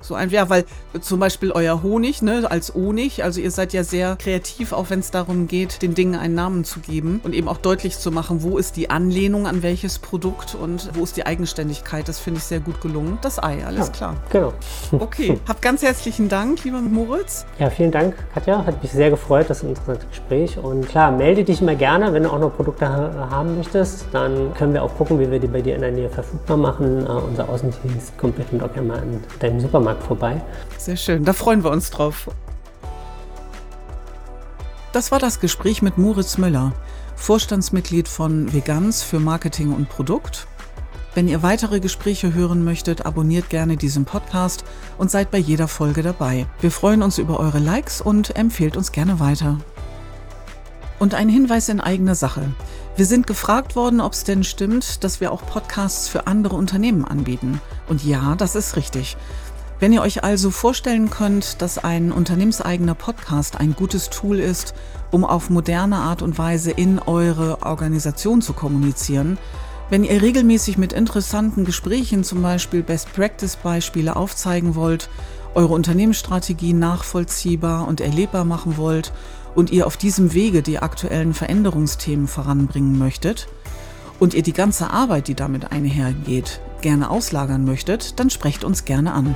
So 0.00 0.14
ein, 0.14 0.30
ja, 0.30 0.48
weil 0.48 0.64
zum 1.00 1.20
Beispiel 1.20 1.52
euer 1.52 1.82
Honig, 1.82 2.22
ne, 2.22 2.50
als 2.50 2.74
Honig, 2.74 3.22
also 3.22 3.40
ihr 3.40 3.50
seid 3.50 3.72
ja 3.72 3.84
sehr 3.84 4.16
kreativ, 4.16 4.72
auch 4.72 4.90
wenn 4.90 5.00
es 5.00 5.10
darum 5.10 5.46
geht, 5.46 5.82
den 5.82 5.94
Dingen 5.94 6.18
einen 6.18 6.34
Namen 6.34 6.64
zu 6.64 6.80
geben 6.80 7.20
und 7.22 7.34
eben 7.34 7.48
auch 7.48 7.58
deutlich 7.58 7.98
zu 7.98 8.10
machen, 8.10 8.42
wo 8.42 8.58
ist 8.58 8.76
die 8.76 8.90
Anlehnung 8.90 9.46
an 9.46 9.62
welches 9.62 9.98
Produkt 9.98 10.54
und 10.54 10.90
wo 10.94 11.04
ist 11.04 11.16
die 11.16 11.26
Eigenständigkeit. 11.26 12.08
Das 12.08 12.18
finde 12.18 12.38
ich 12.38 12.44
sehr 12.44 12.60
gut 12.60 12.80
gelungen. 12.80 13.18
Das 13.22 13.42
Ei, 13.42 13.64
alles 13.64 13.88
ja, 13.88 13.92
klar. 13.92 14.16
Genau. 14.30 14.52
Okay, 15.00 15.40
habt 15.48 15.62
ganz 15.62 15.82
herzlichen 15.82 16.28
Dank, 16.28 16.62
lieber 16.64 16.80
Moritz. 16.80 17.46
Ja, 17.58 17.70
vielen 17.70 17.90
Dank, 17.90 18.14
Katja. 18.34 18.64
Hat 18.64 18.82
mich 18.82 18.92
sehr 18.92 19.10
gefreut, 19.10 19.46
das 19.48 19.62
interessante 19.62 20.06
Gespräch. 20.06 20.58
Und 20.58 20.88
klar, 20.88 21.10
melde 21.10 21.42
dich 21.42 21.60
immer 21.60 21.74
gerne, 21.74 22.12
wenn 22.12 22.24
du 22.24 22.30
auch 22.30 22.38
noch 22.38 22.54
Produkte 22.54 22.86
haben 22.88 23.56
möchtest. 23.56 24.06
Dann 24.12 24.52
können 24.54 24.72
wir 24.72 24.82
auch 24.82 24.94
gucken, 24.94 25.18
wie 25.18 25.30
wir 25.30 25.38
die 25.38 25.46
bei 25.46 25.62
dir 25.62 25.74
in 25.74 25.80
der 25.80 25.90
Nähe 25.90 26.08
verfügbar 26.08 26.56
machen. 26.56 27.06
Uh, 27.06 27.22
unser 27.28 27.48
Außendienst 27.48 28.16
kommt 28.18 28.36
bestimmt 28.36 28.62
auch 28.62 28.72
gerne 28.72 28.88
mal 28.88 29.02
in 29.02 29.20
deinem 29.40 29.60
Supermarkt 29.60 29.89
Supermarkt 29.90 30.02
vorbei. 30.02 30.40
Sehr 30.78 30.96
schön, 30.96 31.24
da 31.24 31.32
freuen 31.32 31.64
wir 31.64 31.70
uns 31.70 31.90
drauf. 31.90 32.30
Das 34.92 35.12
war 35.12 35.18
das 35.18 35.40
Gespräch 35.40 35.82
mit 35.82 35.98
Moritz 35.98 36.38
Müller, 36.38 36.72
Vorstandsmitglied 37.16 38.08
von 38.08 38.52
Vegans 38.52 39.02
für 39.02 39.20
Marketing 39.20 39.72
und 39.72 39.88
Produkt. 39.88 40.46
Wenn 41.14 41.28
ihr 41.28 41.42
weitere 41.42 41.80
Gespräche 41.80 42.34
hören 42.34 42.64
möchtet, 42.64 43.04
abonniert 43.04 43.50
gerne 43.50 43.76
diesen 43.76 44.04
Podcast 44.04 44.64
und 44.96 45.10
seid 45.10 45.30
bei 45.30 45.38
jeder 45.38 45.66
Folge 45.66 46.02
dabei. 46.02 46.46
Wir 46.60 46.70
freuen 46.70 47.02
uns 47.02 47.18
über 47.18 47.40
eure 47.40 47.58
Likes 47.58 48.00
und 48.00 48.36
empfehlt 48.36 48.76
uns 48.76 48.92
gerne 48.92 49.18
weiter. 49.18 49.58
Und 51.00 51.14
ein 51.14 51.28
Hinweis 51.28 51.68
in 51.68 51.80
eigener 51.80 52.14
Sache. 52.14 52.52
Wir 52.96 53.06
sind 53.06 53.26
gefragt 53.26 53.76
worden, 53.76 54.00
ob 54.00 54.12
es 54.12 54.24
denn 54.24 54.44
stimmt, 54.44 55.02
dass 55.02 55.20
wir 55.20 55.32
auch 55.32 55.46
Podcasts 55.46 56.08
für 56.08 56.26
andere 56.26 56.56
Unternehmen 56.56 57.04
anbieten. 57.04 57.60
Und 57.88 58.04
ja, 58.04 58.34
das 58.36 58.54
ist 58.54 58.76
richtig. 58.76 59.16
Wenn 59.80 59.94
ihr 59.94 60.02
euch 60.02 60.22
also 60.22 60.50
vorstellen 60.50 61.08
könnt, 61.08 61.62
dass 61.62 61.78
ein 61.78 62.12
unternehmenseigener 62.12 62.94
Podcast 62.94 63.58
ein 63.58 63.74
gutes 63.74 64.10
Tool 64.10 64.38
ist, 64.38 64.74
um 65.10 65.24
auf 65.24 65.48
moderne 65.48 65.96
Art 65.96 66.20
und 66.20 66.36
Weise 66.36 66.70
in 66.70 66.98
eure 66.98 67.62
Organisation 67.62 68.42
zu 68.42 68.52
kommunizieren, 68.52 69.38
wenn 69.88 70.04
ihr 70.04 70.20
regelmäßig 70.20 70.76
mit 70.76 70.92
interessanten 70.92 71.64
Gesprächen 71.64 72.24
zum 72.24 72.42
Beispiel 72.42 72.82
Best-Practice-Beispiele 72.82 74.16
aufzeigen 74.16 74.74
wollt, 74.74 75.08
eure 75.54 75.72
Unternehmensstrategie 75.72 76.74
nachvollziehbar 76.74 77.88
und 77.88 78.02
erlebbar 78.02 78.44
machen 78.44 78.76
wollt 78.76 79.14
und 79.54 79.70
ihr 79.70 79.86
auf 79.86 79.96
diesem 79.96 80.34
Wege 80.34 80.60
die 80.60 80.78
aktuellen 80.78 81.32
Veränderungsthemen 81.32 82.28
voranbringen 82.28 82.98
möchtet 82.98 83.48
und 84.18 84.34
ihr 84.34 84.42
die 84.42 84.52
ganze 84.52 84.90
Arbeit, 84.90 85.26
die 85.26 85.34
damit 85.34 85.72
einhergeht, 85.72 86.60
gerne 86.82 87.08
auslagern 87.08 87.64
möchtet, 87.64 88.20
dann 88.20 88.28
sprecht 88.28 88.62
uns 88.62 88.84
gerne 88.84 89.14
an. 89.14 89.34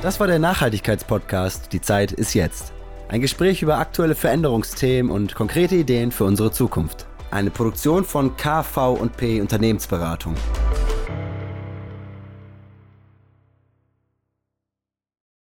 Das 0.00 0.20
war 0.20 0.28
der 0.28 0.38
Nachhaltigkeitspodcast 0.38 1.72
Die 1.72 1.80
Zeit 1.80 2.12
ist 2.12 2.32
jetzt. 2.32 2.72
Ein 3.08 3.20
Gespräch 3.20 3.62
über 3.62 3.78
aktuelle 3.78 4.14
Veränderungsthemen 4.14 5.10
und 5.10 5.34
konkrete 5.34 5.74
Ideen 5.74 6.12
für 6.12 6.22
unsere 6.22 6.52
Zukunft. 6.52 7.06
Eine 7.32 7.50
Produktion 7.50 8.04
von 8.04 8.36
KV&P 8.36 9.40
Unternehmensberatung. 9.40 10.36